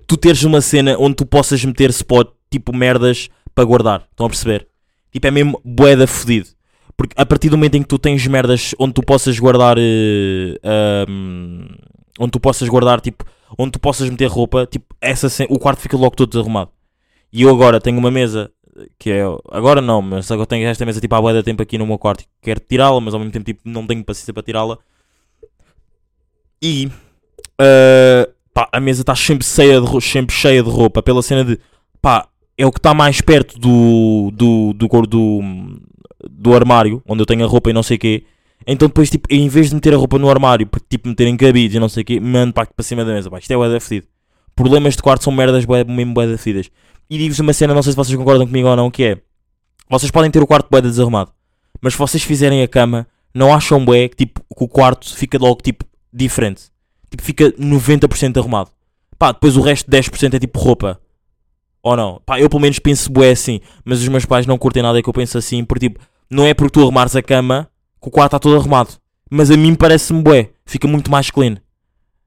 tu 0.07 0.17
teres 0.17 0.43
uma 0.43 0.59
cena 0.59 0.97
onde 0.97 1.17
tu 1.17 1.25
possas 1.25 1.63
meter 1.63 1.91
spot, 1.91 2.31
tipo 2.49 2.75
merdas, 2.75 3.29
para 3.53 3.63
guardar. 3.63 4.07
Estão 4.09 4.25
a 4.25 4.29
perceber? 4.29 4.68
Tipo, 5.11 5.27
é 5.27 5.31
mesmo 5.31 5.61
bué 5.63 5.95
da 5.95 6.07
fedido. 6.07 6.47
Porque 6.97 7.13
a 7.15 7.25
partir 7.25 7.49
do 7.49 7.57
momento 7.57 7.75
em 7.75 7.81
que 7.81 7.87
tu 7.87 7.97
tens 7.97 8.25
merdas 8.27 8.75
onde 8.77 8.93
tu 8.93 9.01
possas 9.01 9.39
guardar. 9.39 9.77
eh, 9.79 10.59
ahm, 10.63 11.67
onde 12.19 12.31
tu 12.31 12.39
possas 12.39 12.67
guardar, 12.67 13.01
tipo. 13.01 13.25
Onde 13.57 13.71
tu 13.71 13.79
possas 13.79 14.09
meter 14.09 14.27
roupa, 14.27 14.67
tipo, 14.67 14.93
essa 15.01 15.27
o 15.49 15.57
quarto 15.57 15.79
fica 15.79 15.97
logo 15.97 16.15
todo 16.15 16.29
desarrumado. 16.29 16.71
E 17.31 17.41
eu 17.41 17.49
agora 17.49 17.79
tenho 17.81 17.97
uma 17.97 18.11
mesa 18.11 18.51
que 18.97 19.11
é. 19.11 19.23
Agora 19.51 19.81
não, 19.81 20.01
mas 20.01 20.29
agora 20.31 20.47
tenho 20.47 20.67
esta 20.67 20.85
mesa 20.85 21.01
tipo 21.01 21.19
bué 21.21 21.33
de 21.33 21.43
tempo 21.43 21.61
aqui 21.61 21.77
no 21.77 21.87
meu 21.87 21.97
quarto. 21.97 22.23
Quero 22.41 22.59
tirá-la, 22.59 22.99
mas 23.01 23.13
ao 23.13 23.19
mesmo 23.19 23.31
tempo 23.31 23.45
tipo, 23.45 23.61
não 23.65 23.85
tenho 23.87 24.03
paciência 24.03 24.33
para 24.33 24.43
tirá-la. 24.43 24.77
E. 26.61 26.89
ah, 27.59 28.29
pá, 28.53 28.69
a 28.71 28.79
mesa 28.79 29.01
está 29.01 29.15
sempre 29.15 29.45
cheia, 29.45 29.81
de, 29.81 30.01
sempre 30.01 30.35
cheia 30.35 30.63
de 30.63 30.69
roupa. 30.69 31.01
Pela 31.01 31.21
cena 31.21 31.43
de. 31.43 31.59
pá, 32.01 32.27
é 32.59 32.65
o 32.65 32.71
que 32.71 32.79
está 32.79 32.93
mais 32.93 33.21
perto 33.21 33.57
do. 33.57 34.31
do. 34.33 34.73
do, 34.73 34.87
do, 35.07 35.41
do 36.29 36.53
armário, 36.53 37.01
onde 37.07 37.21
eu 37.21 37.25
tenho 37.25 37.45
a 37.45 37.47
roupa 37.47 37.69
e 37.69 37.73
não 37.73 37.81
sei 37.81 37.95
o 37.95 37.99
quê. 37.99 38.23
Então 38.67 38.89
depois, 38.89 39.09
tipo, 39.09 39.25
em 39.33 39.47
vez 39.47 39.69
de 39.69 39.75
meter 39.75 39.93
a 39.93 39.97
roupa 39.97 40.19
no 40.19 40.29
armário, 40.29 40.67
porque 40.67 40.85
tipo, 40.89 41.07
meter 41.07 41.27
em 41.27 41.37
cabides 41.37 41.77
e 41.77 41.79
não 41.79 41.87
sei 41.87 42.03
o 42.03 42.05
quê, 42.05 42.19
mando 42.19 42.51
para, 42.51 42.65
para 42.67 42.83
cima 42.83 43.05
da 43.05 43.13
mesa. 43.13 43.29
Pá, 43.29 43.39
isto 43.39 43.49
é 43.51 43.55
bué 43.55 43.79
fedido. 43.79 44.07
Problemas 44.53 44.97
de 44.97 45.01
quarto 45.01 45.23
são 45.23 45.31
merdas 45.31 45.63
bué, 45.63 45.85
mesmo 45.85 46.13
bué 46.13 46.27
da 46.27 46.37
fedidas. 46.37 46.69
E 47.09 47.17
digo-vos 47.17 47.39
uma 47.39 47.53
cena, 47.53 47.73
não 47.73 47.81
sei 47.81 47.93
se 47.93 47.95
vocês 47.95 48.17
concordam 48.17 48.45
comigo 48.45 48.67
ou 48.67 48.75
não, 48.75 48.91
que 48.91 49.03
é... 49.03 49.17
Vocês 49.89 50.11
podem 50.11 50.29
ter 50.29 50.43
o 50.43 50.45
quarto 50.45 50.67
bué 50.69 50.81
de 50.81 50.89
desarrumado. 50.89 51.31
Mas 51.81 51.93
se 51.93 51.99
vocês 51.99 52.21
fizerem 52.21 52.61
a 52.61 52.67
cama, 52.67 53.07
não 53.33 53.53
acham 53.53 53.83
bué 53.83 54.09
que, 54.09 54.17
tipo, 54.17 54.41
que 54.41 54.63
o 54.63 54.67
quarto 54.67 55.15
fica 55.15 55.37
logo, 55.37 55.61
tipo, 55.61 55.85
diferente. 56.11 56.63
Tipo, 57.09 57.23
fica 57.23 57.51
90% 57.53 58.37
arrumado. 58.37 58.69
Pá, 59.17 59.31
depois 59.31 59.55
o 59.55 59.61
resto 59.61 59.89
10% 59.89 60.33
é 60.33 60.39
tipo 60.39 60.59
roupa. 60.59 60.99
Ou 61.81 61.95
não? 61.95 62.21
Pá, 62.25 62.39
eu 62.39 62.49
pelo 62.49 62.61
menos 62.61 62.79
penso 62.79 63.11
bué 63.11 63.31
assim. 63.31 63.59
Mas 63.83 64.01
os 64.01 64.07
meus 64.07 64.25
pais 64.25 64.45
não 64.45 64.57
curtem 64.57 64.83
nada 64.83 65.01
que 65.01 65.09
eu 65.09 65.13
penso 65.13 65.37
assim. 65.37 65.63
Porque, 65.63 65.89
tipo, 65.89 65.99
não 66.29 66.45
é 66.45 66.53
porque 66.53 66.73
tu 66.73 66.81
arrumares 66.81 67.15
a 67.15 67.21
cama 67.21 67.69
que 68.01 68.07
o 68.07 68.11
quarto 68.11 68.35
está 68.35 68.39
todo 68.39 68.55
arrumado. 68.55 68.91
Mas 69.29 69.51
a 69.51 69.57
mim 69.57 69.75
parece-me 69.75 70.21
bué. 70.21 70.49
Fica 70.65 70.87
muito 70.87 71.09
mais 71.09 71.29
clean. 71.29 71.57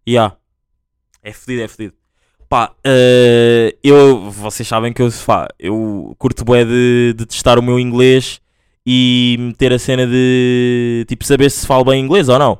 Yeah. 0.08 0.36
É 1.22 1.32
fedido, 1.32 1.62
é 1.62 1.68
fedido. 1.68 1.94
Pá, 2.48 2.74
eh, 2.84 3.76
eu, 3.82 4.30
vocês 4.30 4.68
sabem 4.68 4.92
que 4.92 5.00
eu, 5.00 5.08
pá, 5.24 5.48
eu 5.58 6.14
curto 6.18 6.44
bué 6.44 6.64
de, 6.64 7.14
de 7.16 7.24
testar 7.24 7.58
o 7.58 7.62
meu 7.62 7.80
inglês 7.80 8.42
e 8.84 9.36
meter 9.38 9.72
a 9.72 9.78
cena 9.78 10.06
de, 10.06 11.06
tipo, 11.08 11.24
saber 11.24 11.50
se 11.50 11.66
falo 11.66 11.84
bem 11.84 12.04
inglês 12.04 12.28
ou 12.28 12.38
não. 12.38 12.58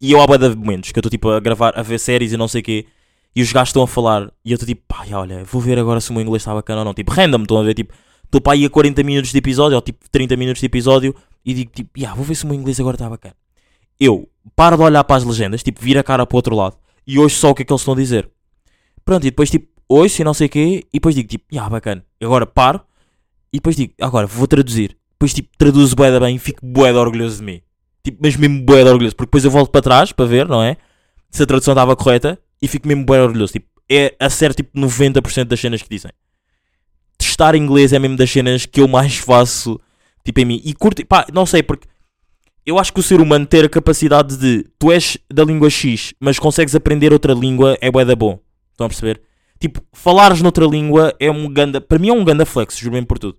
E 0.00 0.12
eu 0.12 0.20
há 0.20 0.26
bué 0.26 0.36
de 0.36 0.54
momentos 0.54 0.92
que 0.92 0.98
eu 0.98 1.00
estou, 1.00 1.10
tipo, 1.10 1.30
a 1.30 1.40
gravar, 1.40 1.72
a 1.78 1.82
ver 1.82 1.98
séries 1.98 2.32
e 2.32 2.36
não 2.36 2.48
sei 2.48 2.60
o 2.60 2.64
quê, 2.64 2.86
e 3.34 3.42
os 3.42 3.52
gajos 3.52 3.68
estão 3.68 3.82
a 3.82 3.86
falar, 3.86 4.32
e 4.44 4.50
eu 4.50 4.56
estou, 4.56 4.66
tipo, 4.66 4.82
pá, 4.88 5.04
olha, 5.12 5.44
vou 5.44 5.60
ver 5.60 5.78
agora 5.78 6.00
se 6.00 6.10
o 6.10 6.12
meu 6.12 6.22
inglês 6.22 6.42
está 6.42 6.52
bacana 6.52 6.80
ou 6.80 6.84
não. 6.84 6.94
Tipo, 6.94 7.12
random, 7.12 7.42
estão 7.42 7.58
a 7.58 7.62
ver, 7.62 7.74
tipo, 7.74 7.94
estou 8.24 8.40
para 8.40 8.54
aí 8.54 8.64
a 8.64 8.70
40 8.70 9.02
minutos 9.02 9.30
de 9.30 9.38
episódio, 9.38 9.76
ou 9.76 9.82
tipo, 9.82 10.08
30 10.10 10.36
minutos 10.36 10.60
de 10.60 10.66
episódio, 10.66 11.14
e 11.44 11.54
digo, 11.54 11.70
tipo, 11.72 11.90
yeah, 11.98 12.16
vou 12.16 12.24
ver 12.24 12.34
se 12.34 12.44
o 12.44 12.48
meu 12.48 12.56
inglês 12.56 12.78
agora 12.80 12.96
está 12.96 13.08
bacana. 13.08 13.34
Eu 13.98 14.28
paro 14.56 14.76
de 14.76 14.82
olhar 14.82 15.04
para 15.04 15.16
as 15.16 15.24
legendas, 15.24 15.62
tipo, 15.62 15.80
viro 15.80 16.00
a 16.00 16.02
cara 16.02 16.26
para 16.26 16.34
o 16.34 16.38
outro 16.38 16.56
lado, 16.56 16.76
e 17.06 17.18
ouço 17.18 17.36
só 17.36 17.50
o 17.50 17.54
que 17.54 17.62
é 17.62 17.64
que 17.64 17.72
eles 17.72 17.80
estão 17.80 17.94
a 17.94 17.96
dizer. 17.96 18.28
Pronto, 19.04 19.26
e 19.26 19.30
depois 19.30 19.50
tipo, 19.50 19.68
ouço 19.88 20.20
e 20.20 20.24
não 20.24 20.34
sei 20.34 20.46
o 20.46 20.50
quê, 20.50 20.86
e 20.92 20.98
depois 20.98 21.14
digo 21.14 21.28
tipo, 21.28 21.44
ah, 21.58 21.68
bacana. 21.68 22.04
Agora 22.20 22.46
paro, 22.46 22.80
e 23.52 23.58
depois 23.58 23.76
digo, 23.76 23.92
agora 24.00 24.26
vou 24.26 24.46
traduzir. 24.46 24.96
Depois 25.12 25.34
tipo, 25.34 25.50
traduzo 25.58 25.94
bué 25.94 26.10
da 26.10 26.20
bem 26.20 26.36
e 26.36 26.38
fico 26.38 26.64
de 26.64 26.80
orgulhoso 26.80 27.38
de 27.38 27.42
mim. 27.44 27.60
Tipo, 28.02 28.18
mas 28.22 28.36
mesmo 28.36 28.64
de 28.64 28.72
orgulhoso, 28.72 29.14
porque 29.14 29.26
depois 29.26 29.44
eu 29.44 29.50
volto 29.50 29.70
para 29.70 29.82
trás 29.82 30.12
para 30.12 30.24
ver, 30.24 30.48
não 30.48 30.62
é? 30.62 30.76
Se 31.30 31.42
a 31.42 31.46
tradução 31.46 31.72
estava 31.72 31.94
correta, 31.94 32.38
e 32.62 32.68
fico 32.68 32.86
mesmo 32.88 33.04
de 33.04 33.12
orgulhoso. 33.12 33.52
Tipo, 33.52 33.66
é 33.88 34.14
acerto 34.20 34.62
tipo 34.62 34.78
90% 34.78 35.44
das 35.44 35.60
cenas 35.60 35.82
que 35.82 35.88
dizem. 35.88 36.10
Testar 37.18 37.54
inglês 37.54 37.92
é 37.92 37.98
mesmo 37.98 38.16
das 38.16 38.30
cenas 38.30 38.64
que 38.66 38.80
eu 38.80 38.88
mais 38.88 39.16
faço, 39.16 39.78
tipo, 40.24 40.40
em 40.40 40.44
mim. 40.44 40.60
E 40.64 40.72
curto, 40.74 41.04
pá, 41.06 41.26
não 41.32 41.44
sei, 41.44 41.62
porque 41.62 41.86
eu 42.64 42.78
acho 42.78 42.92
que 42.92 43.00
o 43.00 43.02
ser 43.02 43.20
humano 43.20 43.46
ter 43.46 43.64
a 43.64 43.68
capacidade 43.68 44.36
de 44.36 44.64
tu 44.78 44.90
és 44.92 45.18
da 45.32 45.44
língua 45.44 45.68
X, 45.68 46.14
mas 46.20 46.38
consegues 46.38 46.74
aprender 46.74 47.12
outra 47.12 47.34
língua 47.34 47.76
é 47.80 47.90
bué 47.90 48.04
da 48.04 48.14
bom. 48.16 48.38
Estão 48.72 48.86
a 48.86 48.88
perceber? 48.88 49.20
Tipo, 49.58 49.82
falares 49.92 50.40
noutra 50.40 50.64
língua 50.64 51.14
é 51.20 51.30
um 51.30 51.46
ganda. 51.52 51.80
Para 51.80 51.98
mim 51.98 52.08
é 52.08 52.12
um 52.12 52.24
ganda 52.24 52.46
flex, 52.46 52.78
juro 52.78 52.92
bem 52.94 53.04
por 53.04 53.18
tudo. 53.18 53.36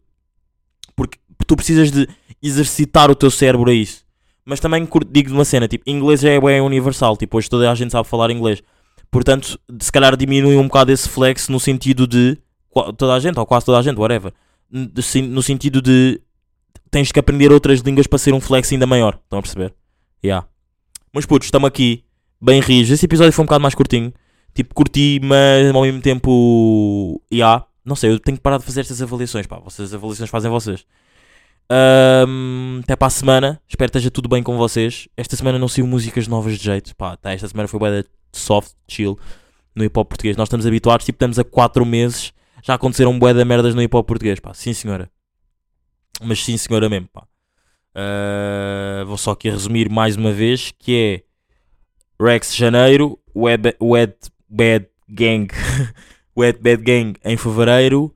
Porque 0.95 1.17
tu 1.47 1.55
precisas 1.55 1.89
de 1.91 2.07
exercitar 2.43 3.09
o 3.09 3.15
teu 3.15 3.31
cérebro 3.31 3.71
a 3.71 3.73
isso. 3.73 4.03
Mas 4.45 4.59
também 4.59 4.85
curto- 4.85 5.09
digo 5.11 5.31
uma 5.33 5.45
cena, 5.45 5.67
tipo, 5.67 5.83
inglês 5.89 6.23
é 6.23 6.39
bué 6.39 6.61
universal. 6.61 7.17
Tipo, 7.17 7.37
hoje 7.37 7.49
toda 7.49 7.71
a 7.71 7.75
gente 7.75 7.91
sabe 7.91 8.07
falar 8.07 8.29
inglês. 8.29 8.61
Portanto, 9.11 9.59
se 9.79 9.91
calhar 9.91 10.15
diminui 10.15 10.55
um 10.55 10.63
bocado 10.63 10.91
esse 10.91 11.07
flex 11.09 11.49
no 11.49 11.59
sentido 11.59 12.07
de. 12.07 12.37
Toda 12.97 13.13
a 13.13 13.19
gente, 13.19 13.37
ou 13.37 13.45
quase 13.45 13.65
toda 13.65 13.77
a 13.77 13.81
gente, 13.81 13.99
whatever. 13.99 14.33
No 14.71 15.43
sentido 15.43 15.81
de. 15.81 16.21
Tens 16.89 17.11
que 17.11 17.19
aprender 17.19 17.51
outras 17.51 17.81
línguas 17.81 18.07
para 18.07 18.17
ser 18.17 18.33
um 18.33 18.39
flex 18.39 18.71
ainda 18.71 18.87
maior. 18.87 19.19
Estão 19.21 19.39
a 19.39 19.41
perceber? 19.41 19.73
Yeah. 20.23 20.47
Mas 21.13 21.25
putos, 21.25 21.47
estamos 21.47 21.67
aqui, 21.67 22.05
bem 22.41 22.61
rijos. 22.61 22.91
Esse 22.91 23.05
episódio 23.05 23.33
foi 23.33 23.43
um 23.43 23.45
bocado 23.45 23.61
mais 23.61 23.75
curtinho. 23.75 24.13
Tipo, 24.53 24.73
curti, 24.73 25.19
mas 25.21 25.73
ao 25.75 25.81
mesmo 25.81 26.01
tempo. 26.01 27.21
Yeah. 27.31 27.65
Não 27.83 27.95
sei, 27.95 28.11
eu 28.11 28.19
tenho 28.19 28.37
que 28.37 28.43
parar 28.43 28.59
de 28.59 28.65
fazer 28.65 28.81
estas 28.81 29.01
avaliações. 29.01 29.45
Pá, 29.45 29.59
vocês 29.59 29.89
as 29.89 29.93
avaliações 29.93 30.29
fazem 30.29 30.49
vocês. 30.49 30.85
Ahm, 31.69 32.79
até 32.83 32.95
para 32.95 33.07
a 33.07 33.09
semana. 33.09 33.61
Espero 33.67 33.91
que 33.91 33.97
esteja 33.97 34.11
tudo 34.11 34.29
bem 34.29 34.41
com 34.41 34.57
vocês. 34.57 35.09
Esta 35.17 35.35
semana 35.35 35.59
não 35.59 35.67
saiu 35.67 35.87
músicas 35.87 36.27
novas 36.27 36.57
de 36.57 36.63
jeito. 36.63 36.95
Pá, 36.95 37.17
tá, 37.17 37.33
esta 37.33 37.47
semana 37.47 37.67
foi 37.67 37.79
de 37.79 38.09
soft, 38.33 38.73
chill 38.87 39.17
no 39.75 39.83
hip 39.83 39.97
hop 39.97 40.07
português. 40.07 40.37
Nós 40.37 40.47
estamos 40.47 40.65
habituados, 40.65 41.05
tipo, 41.05 41.15
estamos 41.15 41.39
a 41.39 41.43
4 41.43 41.85
meses. 41.85 42.33
Já 42.63 42.75
aconteceram 42.75 43.17
bué 43.17 43.33
de 43.33 43.43
merdas 43.43 43.73
no 43.73 43.81
hip 43.81 43.95
hop 43.95 44.07
português. 44.07 44.39
Pá, 44.39 44.53
sim 44.53 44.73
senhora. 44.73 45.09
Mas 46.21 46.43
sim 46.43 46.57
senhora 46.57 46.89
mesmo, 46.89 47.07
pá. 47.07 47.25
Ah, 47.93 49.03
vou 49.05 49.17
só 49.17 49.31
aqui 49.31 49.49
resumir 49.49 49.89
mais 49.89 50.15
uma 50.15 50.31
vez 50.31 50.71
que 50.77 50.95
é 50.95 52.23
Rex 52.23 52.55
Janeiro, 52.55 53.19
Wet 53.35 54.31
Bad 54.49 54.87
Gang, 55.09 55.47
Wet 56.37 56.59
Bad 56.61 56.83
Gang 56.83 57.13
em 57.23 57.35
Fevereiro, 57.35 58.15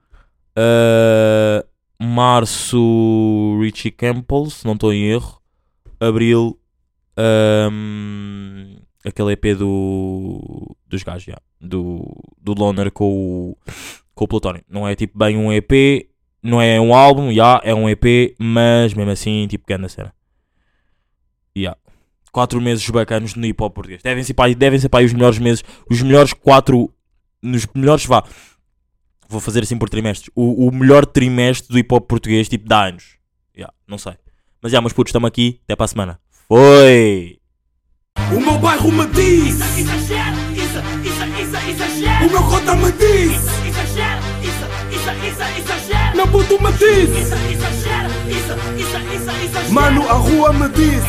ah, 0.56 1.66
Março 2.00 3.58
Richie 3.62 3.92
Campbell, 3.92 4.50
se 4.50 4.66
não 4.66 4.74
estou 4.74 4.94
em 4.94 5.06
erro, 5.06 5.42
Abril 6.00 6.60
ahm, 7.18 8.25
aquele 9.06 9.34
EP 9.34 9.58
do 9.58 10.76
dos 10.88 11.04
gajos, 11.04 11.24
já, 11.26 11.38
do, 11.62 12.04
do 12.42 12.54
Loner 12.54 12.92
com 12.92 13.06
o, 13.06 13.58
com 14.14 14.26
o 14.26 14.28
Plutónio. 14.28 14.64
Não 14.70 14.88
é 14.88 14.96
tipo 14.96 15.18
bem 15.18 15.38
um 15.38 15.52
EP, 15.54 16.10
não 16.42 16.62
é 16.62 16.80
um 16.80 16.94
álbum, 16.94 17.34
já, 17.34 17.62
é 17.64 17.74
um 17.74 17.90
EP, 17.90 18.36
mas 18.40 18.94
mesmo 18.94 19.12
assim, 19.12 19.48
tipo, 19.48 19.66
grande 19.68 19.90
cena. 19.90 20.14
Yeah. 21.58 21.80
4 22.32 22.60
meses 22.60 22.90
bacanos 22.90 23.34
no 23.36 23.46
hip 23.46 23.64
hop 23.64 23.74
português. 23.74 24.02
Devem 24.04 24.24
ser 24.24 24.34
para 24.34 24.46
aí, 24.46 24.56
devem 24.56 24.80
ser 24.80 24.90
para 24.90 25.06
os 25.06 25.14
melhores 25.14 25.40
meses, 25.40 25.64
os 25.90 26.02
melhores 26.02 26.34
4, 26.34 26.94
nos 27.42 27.66
melhores, 27.74 28.06
vá, 28.06 28.24
vou 29.30 29.40
fazer 29.40 29.64
assim 29.64 29.78
por 29.78 29.90
trimestres. 29.90 30.30
O, 30.36 30.68
o 30.68 30.72
melhor 30.72 31.06
trimestre 31.06 31.70
do 31.70 31.80
hip 31.80 31.94
hop 31.94 32.08
português, 32.08 32.50
tipo, 32.50 32.68
de 32.68 32.76
anos. 32.76 33.18
Yeah, 33.56 33.74
não 33.88 33.98
sei. 33.98 34.14
Mas 34.62 34.72
já, 34.72 34.82
meus 34.82 34.94
putos, 34.94 35.12
estamos 35.12 35.28
aqui. 35.28 35.62
Até 35.64 35.76
para 35.76 35.86
a 35.86 35.88
semana. 35.88 36.20
Foi! 36.48 37.40
O 38.32 38.40
meu 38.40 38.58
bairro 38.58 38.92
me 38.92 39.06
diz. 39.08 39.60
Exagero, 39.78 40.38
isso, 40.54 40.80
isso, 41.04 41.26
isso, 41.42 41.70
exagero. 41.70 42.26
O 42.26 42.32
meu 42.32 42.44
cota 42.44 42.76
me 42.76 42.92
diz. 42.94 43.32
Exagero, 43.68 44.22
isso, 44.42 44.66
isso, 44.92 45.12
isso, 45.28 45.44
exagero. 45.60 46.16
Meu 46.16 46.28
puto 46.28 46.64
me 46.64 46.72
diz. 46.74 47.10
Isso, 47.10 47.36
exagero, 47.36 48.10
isso, 48.30 48.54
isso, 48.78 48.98
isso, 49.16 49.32
exagero. 49.44 49.74
Mano, 49.74 50.10
a 50.10 50.14
rua 50.14 50.54
me 50.54 50.70
diz. 50.70 51.04